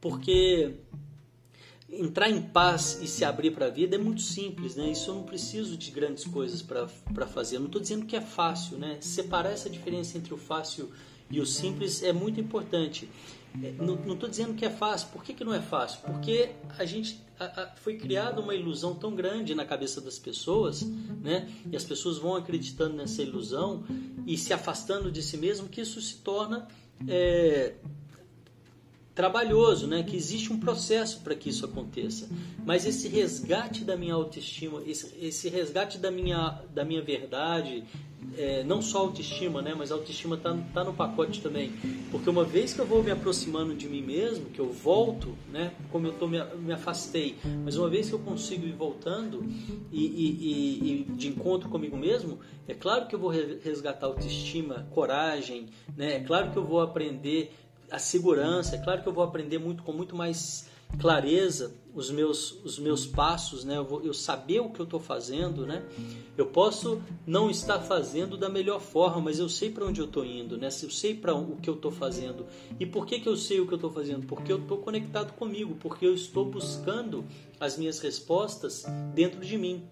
porque 0.01 0.75
entrar 1.99 2.31
em 2.31 2.41
paz 2.41 2.99
e 3.03 3.07
se 3.07 3.25
abrir 3.25 3.51
para 3.51 3.67
a 3.67 3.71
vida 3.71 3.97
é 3.97 3.99
muito 3.99 4.23
simples, 4.23 4.77
né? 4.77 4.91
Isso 4.91 5.11
eu 5.11 5.15
não 5.15 5.23
preciso 5.23 5.77
de 5.77 5.91
grandes 5.91 6.25
coisas 6.25 6.63
para 6.63 7.27
fazer. 7.27 7.57
Eu 7.57 7.61
não 7.61 7.67
estou 7.67 7.81
dizendo 7.81 8.07
que 8.07 8.17
é 8.17 8.21
fácil, 8.21 8.79
né? 8.79 8.99
Separar 9.01 9.51
essa 9.51 9.71
diferença 9.71 10.19
entre 10.19 10.33
o 10.33 10.37
fácil 10.37 10.91
E 11.31 11.41
o 11.41 11.47
simples 11.47 12.03
é 12.03 12.13
muito 12.13 12.41
importante. 12.41 13.09
É, 13.63 13.73
não 13.73 14.15
estou 14.15 14.29
dizendo 14.29 14.55
que 14.55 14.65
é 14.65 14.71
fácil. 14.71 15.09
Por 15.09 15.23
que, 15.23 15.33
que 15.33 15.45
não 15.45 15.55
é 15.55 15.61
fácil? 15.61 16.01
Porque 16.01 16.51
a 16.77 16.85
gente 16.85 17.23
a, 17.39 17.45
a, 17.45 17.67
foi 17.77 17.97
criada 17.97 18.41
uma 18.41 18.55
ilusão 18.55 18.95
tão 18.95 19.15
grande 19.15 19.55
na 19.55 19.65
cabeça 19.65 20.01
das 20.01 20.19
pessoas, 20.19 20.83
né? 20.83 21.49
E 21.71 21.77
as 21.77 21.85
pessoas 21.85 22.19
vão 22.19 22.35
acreditando 22.35 22.95
nessa 22.97 23.23
ilusão 23.23 23.85
e 24.27 24.37
se 24.37 24.53
afastando 24.53 25.11
de 25.11 25.23
si 25.23 25.37
mesmo 25.37 25.69
que 25.69 25.81
isso 25.81 26.01
se 26.01 26.17
torna 26.17 26.67
é, 27.09 27.75
trabalhoso, 29.15 29.87
né? 29.87 30.03
Que 30.03 30.17
existe 30.17 30.53
um 30.53 30.59
processo 30.59 31.21
para 31.21 31.35
que 31.35 31.49
isso 31.49 31.65
aconteça. 31.65 32.29
Mas 32.65 32.85
esse 32.85 33.09
resgate 33.09 33.85
da 33.85 33.97
minha 33.97 34.15
autoestima, 34.15 34.83
esse, 34.87 35.15
esse 35.21 35.49
resgate 35.49 35.99
da 35.99 36.11
minha, 36.11 36.61
da 36.75 36.85
minha 36.85 37.01
verdade, 37.01 37.85
é, 38.37 38.65
não 38.65 38.83
só 38.83 38.99
autoestima, 38.99 39.63
né? 39.63 39.75
Mas 39.77 39.93
autoestima 39.93 40.37
está 40.37 40.57
tá 40.73 40.83
no 40.83 40.93
pacote 40.93 41.41
também. 41.41 41.73
Porque 42.11 42.29
uma 42.29 42.45
vez 42.45 42.73
que 42.73 42.81
eu 42.81 42.87
vou 42.87 43.03
me 43.03 43.11
aproximando 43.11 43.75
de 43.75 43.89
mim 43.89 44.03
mesmo, 44.03 44.47
que 44.47 44.61
eu 44.61 44.73
volto, 44.73 45.37
né? 45.53 45.73
Como 45.93 46.07
eu 46.07 46.13
tô, 46.15 46.27
me, 46.27 46.43
me 46.59 46.73
afastei, 46.73 47.37
mas 47.65 47.77
uma 47.77 47.89
vez 47.89 48.09
que 48.09 48.15
eu 48.15 48.19
consigo 48.19 48.67
ir 48.67 48.73
voltando 48.73 49.45
e, 49.93 50.05
e, 50.05 50.27
e, 50.41 51.07
e 51.11 51.13
de 51.13 51.29
encontro 51.29 51.69
comigo 51.69 51.97
mesmo, 51.97 52.41
é 52.67 52.75
claro 52.75 53.07
que 53.07 53.15
eu 53.15 53.19
vou 53.19 53.31
resgatar 53.31 54.07
autoestima, 54.07 54.89
coragem, 54.91 55.67
né? 55.97 56.17
É 56.17 56.21
claro 56.21 56.51
que 56.51 56.57
eu 56.57 56.65
vou 56.65 56.81
aprender 56.81 57.53
a 57.91 57.99
segurança. 57.99 58.77
É 58.77 58.79
claro 58.79 59.03
que 59.03 59.09
eu 59.09 59.13
vou 59.13 59.25
aprender 59.25 59.59
muito 59.59 59.83
com 59.83 59.93
muito 59.93 60.15
mais 60.17 60.67
clareza 60.99 61.75
os 61.95 62.11
meus, 62.11 62.53
os 62.65 62.79
meus 62.79 63.07
passos, 63.07 63.65
né? 63.65 63.77
Eu, 63.77 63.85
vou, 63.85 64.03
eu 64.03 64.13
saber 64.13 64.61
o 64.61 64.71
que 64.71 64.81
eu 64.81 64.85
estou 64.85 64.99
fazendo, 64.99 65.67
né? 65.67 65.85
Eu 66.37 66.47
posso 66.47 67.01
não 67.27 67.49
estar 67.49 67.81
fazendo 67.81 68.37
da 68.37 68.49
melhor 68.49 68.81
forma, 68.81 69.21
mas 69.21 69.39
eu 69.39 69.49
sei 69.49 69.71
para 69.71 69.85
onde 69.85 70.01
eu 70.01 70.07
estou 70.07 70.25
indo, 70.25 70.57
né? 70.57 70.67
Eu 70.67 70.91
sei 70.91 71.15
para 71.15 71.35
o 71.35 71.57
que 71.57 71.71
eu 71.71 71.75
estou 71.75 71.93
fazendo. 71.93 72.47
E 72.81 72.87
por 72.87 73.07
que, 73.07 73.21
que 73.21 73.29
eu 73.29 73.37
sei 73.37 73.61
o 73.61 73.67
que 73.67 73.73
eu 73.73 73.77
estou 73.77 73.91
fazendo? 73.91 74.27
Porque 74.27 74.53
eu 74.53 74.59
estou 74.59 74.79
conectado 74.79 75.33
comigo, 75.35 75.77
porque 75.81 76.05
eu 76.05 76.15
estou 76.15 76.45
buscando 76.45 77.25
as 77.61 77.77
minhas 77.77 78.01
respostas 78.01 78.85
dentro 79.15 79.41
de 79.41 79.57
mim. 79.57 79.89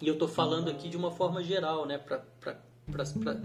E 0.00 0.06
eu 0.06 0.14
estou 0.14 0.28
falando 0.28 0.68
aqui 0.68 0.88
de 0.88 0.96
uma 0.96 1.10
forma 1.10 1.42
geral, 1.42 1.86
né? 1.86 1.98
Para 1.98 2.60
pra, 2.90 3.04
pra, 3.04 3.40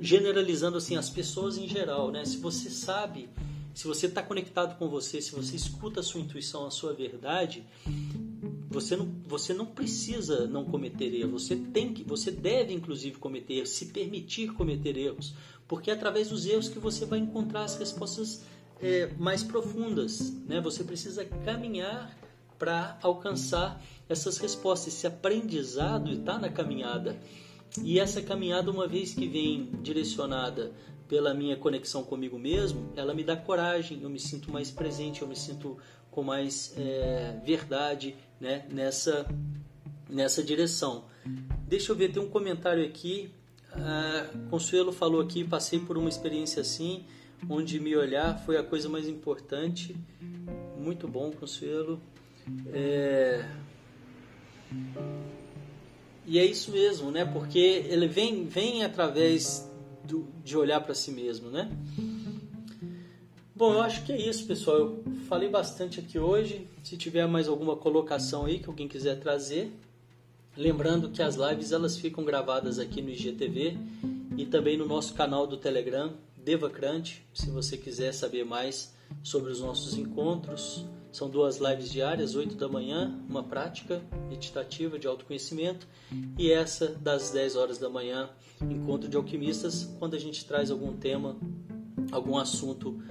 generalizando 0.00 0.76
assim 0.76 0.96
as 0.96 1.10
pessoas 1.10 1.56
em 1.56 1.68
geral, 1.68 2.10
né? 2.10 2.24
Se 2.24 2.36
você 2.38 2.70
sabe, 2.70 3.28
se 3.74 3.86
você 3.86 4.06
está 4.06 4.22
conectado 4.22 4.78
com 4.78 4.88
você, 4.88 5.20
se 5.20 5.32
você 5.32 5.56
escuta 5.56 6.00
a 6.00 6.02
sua 6.02 6.20
intuição, 6.20 6.66
a 6.66 6.70
sua 6.70 6.92
verdade, 6.92 7.64
você 8.68 8.96
não, 8.96 9.12
você 9.26 9.52
não 9.52 9.66
precisa 9.66 10.46
não 10.46 10.64
cometer 10.64 11.12
erros. 11.12 11.44
Você 11.44 11.56
tem 11.56 11.92
que, 11.92 12.04
você 12.04 12.30
deve 12.30 12.72
inclusive 12.72 13.16
cometer 13.16 13.54
erros, 13.54 13.70
se 13.70 13.86
permitir 13.86 14.52
cometer 14.52 14.96
erros, 14.96 15.34
porque 15.66 15.90
é 15.90 15.94
através 15.94 16.28
dos 16.28 16.46
erros 16.46 16.68
que 16.68 16.78
você 16.78 17.04
vai 17.04 17.18
encontrar 17.18 17.64
as 17.64 17.76
respostas 17.76 18.42
é, 18.80 19.12
mais 19.18 19.42
profundas, 19.42 20.32
né? 20.46 20.60
Você 20.60 20.84
precisa 20.84 21.24
caminhar 21.24 22.16
para 22.58 22.98
alcançar 23.02 23.82
essas 24.08 24.38
respostas. 24.38 24.94
Esse 24.94 25.06
aprendizado 25.06 26.12
está 26.12 26.38
na 26.38 26.48
caminhada. 26.48 27.18
E 27.82 27.98
essa 28.00 28.20
caminhada, 28.20 28.70
uma 28.70 28.86
vez 28.86 29.14
que 29.14 29.28
vem 29.28 29.70
direcionada 29.82 30.72
pela 31.08 31.34
minha 31.34 31.56
conexão 31.56 32.02
comigo 32.02 32.38
mesmo, 32.38 32.92
ela 32.96 33.14
me 33.14 33.24
dá 33.24 33.36
coragem, 33.36 34.00
eu 34.02 34.10
me 34.10 34.18
sinto 34.18 34.50
mais 34.52 34.70
presente, 34.70 35.22
eu 35.22 35.28
me 35.28 35.36
sinto 35.36 35.76
com 36.10 36.22
mais 36.22 36.74
é, 36.76 37.40
verdade 37.44 38.16
né, 38.40 38.64
nessa, 38.70 39.26
nessa 40.08 40.42
direção. 40.42 41.04
Deixa 41.66 41.92
eu 41.92 41.96
ver, 41.96 42.12
tem 42.12 42.22
um 42.22 42.28
comentário 42.28 42.84
aqui. 42.84 43.30
Uh, 43.72 44.48
Consuelo 44.48 44.92
falou 44.92 45.20
aqui: 45.20 45.44
passei 45.44 45.78
por 45.78 45.96
uma 45.96 46.08
experiência 46.08 46.60
assim, 46.62 47.04
onde 47.48 47.78
me 47.78 47.96
olhar 47.96 48.38
foi 48.44 48.56
a 48.56 48.62
coisa 48.62 48.88
mais 48.88 49.06
importante. 49.06 49.96
Muito 50.76 51.06
bom, 51.06 51.30
Consuelo. 51.30 52.00
É... 52.72 53.44
E 56.30 56.38
é 56.38 56.44
isso 56.44 56.70
mesmo, 56.70 57.10
né? 57.10 57.24
Porque 57.24 57.58
ele 57.58 58.06
vem, 58.06 58.46
vem 58.46 58.84
através 58.84 59.68
do, 60.04 60.28
de 60.44 60.56
olhar 60.56 60.80
para 60.80 60.94
si 60.94 61.10
mesmo, 61.10 61.50
né? 61.50 61.68
Bom, 63.52 63.72
eu 63.72 63.80
acho 63.80 64.04
que 64.04 64.12
é 64.12 64.28
isso, 64.28 64.46
pessoal. 64.46 64.76
Eu 64.76 65.04
falei 65.28 65.48
bastante 65.48 65.98
aqui 65.98 66.20
hoje. 66.20 66.68
Se 66.84 66.96
tiver 66.96 67.26
mais 67.26 67.48
alguma 67.48 67.74
colocação 67.74 68.46
aí 68.46 68.60
que 68.60 68.68
alguém 68.68 68.86
quiser 68.86 69.18
trazer, 69.18 69.72
lembrando 70.56 71.10
que 71.10 71.20
as 71.20 71.34
lives 71.34 71.72
elas 71.72 71.96
ficam 71.96 72.24
gravadas 72.24 72.78
aqui 72.78 73.02
no 73.02 73.10
IGTV 73.10 73.76
e 74.36 74.46
também 74.46 74.76
no 74.76 74.86
nosso 74.86 75.14
canal 75.14 75.48
do 75.48 75.56
Telegram, 75.56 76.12
Devacrante, 76.36 77.26
se 77.34 77.50
você 77.50 77.76
quiser 77.76 78.12
saber 78.14 78.44
mais 78.44 78.94
sobre 79.20 79.50
os 79.50 79.60
nossos 79.60 79.98
encontros. 79.98 80.86
São 81.12 81.28
duas 81.28 81.58
lives 81.58 81.90
diárias, 81.90 82.34
8 82.34 82.54
da 82.54 82.68
manhã, 82.68 83.18
uma 83.28 83.42
prática 83.42 84.02
meditativa 84.28 84.98
de 84.98 85.06
autoconhecimento, 85.06 85.86
e 86.38 86.50
essa 86.50 86.88
das 86.88 87.30
10 87.30 87.56
horas 87.56 87.78
da 87.78 87.88
manhã, 87.88 88.30
encontro 88.62 89.08
de 89.08 89.16
alquimistas, 89.16 89.84
quando 89.98 90.14
a 90.14 90.18
gente 90.18 90.44
traz 90.44 90.70
algum 90.70 90.96
tema, 90.96 91.36
algum 92.12 92.38
assunto 92.38 93.02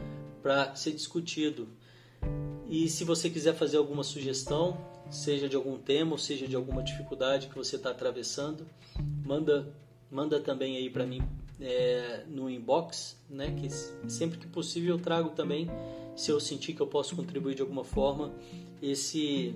para 0.42 0.76
ser 0.76 0.92
discutido. 0.92 1.68
E 2.70 2.88
se 2.88 3.04
você 3.04 3.30
quiser 3.30 3.56
fazer 3.56 3.78
alguma 3.78 4.04
sugestão, 4.04 4.78
seja 5.10 5.50
de 5.50 5.56
algum 5.56 5.78
tema 5.78 6.12
ou 6.12 6.18
seja 6.18 6.48
de 6.48 6.56
alguma 6.56 6.84
dificuldade 6.84 7.48
que 7.48 7.56
você 7.56 7.76
está 7.76 7.90
atravessando, 7.90 8.66
manda 9.26 9.74
manda 10.12 10.40
também 10.40 10.76
aí 10.78 10.90
para 10.90 11.06
mim 11.06 11.22
é, 11.60 12.24
no 12.28 12.50
inbox, 12.50 13.18
né? 13.30 13.56
Que 13.60 13.70
sempre 14.10 14.38
que 14.38 14.48
possível 14.48 14.96
eu 14.96 15.02
trago 15.02 15.30
também 15.30 15.68
se 16.20 16.32
eu 16.32 16.40
sentir 16.42 16.74
que 16.74 16.82
eu 16.82 16.88
posso 16.88 17.16
contribuir 17.16 17.56
de 17.56 17.62
alguma 17.62 17.86
forma, 17.86 18.34
esse 18.82 19.56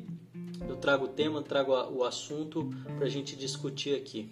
eu 0.65 0.77
trago 0.77 1.05
o 1.05 1.07
tema, 1.09 1.41
trago 1.41 1.73
o 1.73 2.05
assunto 2.05 2.73
para 2.95 3.05
a 3.05 3.09
gente 3.09 3.35
discutir 3.35 3.93
aqui. 3.93 4.29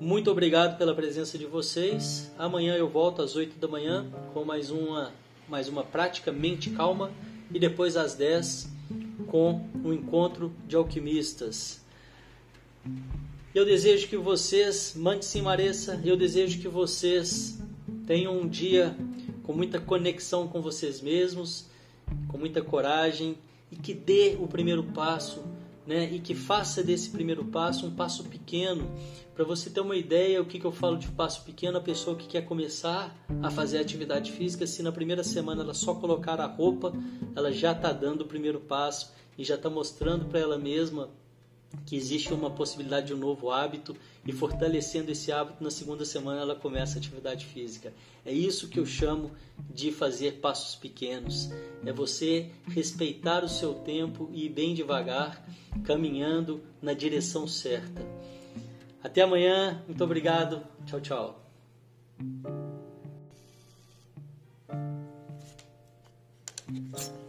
Muito 0.00 0.30
obrigado 0.30 0.78
pela 0.78 0.94
presença 0.94 1.36
de 1.36 1.44
vocês. 1.44 2.30
Amanhã 2.38 2.76
eu 2.76 2.88
volto 2.88 3.20
às 3.20 3.34
8 3.34 3.58
da 3.58 3.66
manhã 3.66 4.08
com 4.32 4.44
mais 4.44 4.70
uma, 4.70 5.12
mais 5.48 5.68
uma 5.68 5.82
prática 5.82 6.30
mente 6.30 6.70
calma 6.70 7.10
e 7.52 7.58
depois 7.58 7.96
às 7.96 8.14
10 8.14 8.70
com 9.26 9.68
o 9.82 9.88
um 9.88 9.92
encontro 9.92 10.52
de 10.68 10.76
alquimistas. 10.76 11.84
Eu 13.52 13.64
desejo 13.64 14.06
que 14.06 14.16
vocês, 14.16 14.94
mande 14.94 15.24
se 15.24 15.42
Maressa, 15.42 16.00
eu 16.04 16.16
desejo 16.16 16.60
que 16.60 16.68
vocês 16.68 17.58
tenham 18.06 18.38
um 18.38 18.48
dia 18.48 18.96
com 19.48 19.54
muita 19.54 19.80
conexão 19.80 20.46
com 20.46 20.60
vocês 20.60 21.00
mesmos, 21.00 21.70
com 22.28 22.36
muita 22.36 22.60
coragem 22.60 23.38
e 23.72 23.76
que 23.76 23.94
dê 23.94 24.36
o 24.38 24.46
primeiro 24.46 24.82
passo, 24.82 25.42
né? 25.86 26.04
E 26.12 26.20
que 26.20 26.34
faça 26.34 26.82
desse 26.82 27.08
primeiro 27.08 27.42
passo 27.46 27.86
um 27.86 27.90
passo 27.90 28.24
pequeno. 28.24 28.86
Para 29.34 29.46
você 29.46 29.70
ter 29.70 29.80
uma 29.80 29.96
ideia, 29.96 30.42
o 30.42 30.44
que, 30.44 30.60
que 30.60 30.66
eu 30.66 30.70
falo 30.70 30.98
de 30.98 31.08
passo 31.08 31.44
pequeno, 31.44 31.78
a 31.78 31.80
pessoa 31.80 32.14
que 32.14 32.26
quer 32.26 32.42
começar 32.42 33.16
a 33.42 33.50
fazer 33.50 33.78
atividade 33.78 34.32
física, 34.32 34.66
se 34.66 34.82
na 34.82 34.92
primeira 34.92 35.24
semana 35.24 35.62
ela 35.62 35.72
só 35.72 35.94
colocar 35.94 36.38
a 36.42 36.46
roupa, 36.46 36.92
ela 37.34 37.50
já 37.50 37.72
está 37.72 37.90
dando 37.90 38.20
o 38.20 38.26
primeiro 38.26 38.60
passo 38.60 39.14
e 39.38 39.44
já 39.44 39.54
está 39.54 39.70
mostrando 39.70 40.26
para 40.26 40.40
ela 40.40 40.58
mesma 40.58 41.08
que 41.84 41.96
existe 41.96 42.32
uma 42.32 42.50
possibilidade 42.50 43.08
de 43.08 43.14
um 43.14 43.18
novo 43.18 43.50
hábito 43.50 43.96
e 44.26 44.32
fortalecendo 44.32 45.10
esse 45.10 45.30
hábito 45.32 45.62
na 45.62 45.70
segunda 45.70 46.04
semana 46.04 46.40
ela 46.40 46.54
começa 46.54 46.96
a 46.96 46.98
atividade 46.98 47.46
física. 47.46 47.92
É 48.24 48.32
isso 48.32 48.68
que 48.68 48.78
eu 48.78 48.86
chamo 48.86 49.30
de 49.70 49.92
fazer 49.92 50.40
passos 50.40 50.74
pequenos. 50.76 51.50
É 51.84 51.92
você 51.92 52.50
respeitar 52.66 53.44
o 53.44 53.48
seu 53.48 53.74
tempo 53.74 54.28
e 54.32 54.46
ir 54.46 54.50
bem 54.50 54.74
devagar, 54.74 55.44
caminhando 55.84 56.62
na 56.80 56.92
direção 56.92 57.46
certa. 57.46 58.02
Até 59.02 59.22
amanhã, 59.22 59.82
muito 59.86 60.02
obrigado. 60.02 60.62
Tchau, 60.86 61.00
tchau. 61.00 61.44
Thank 66.68 67.27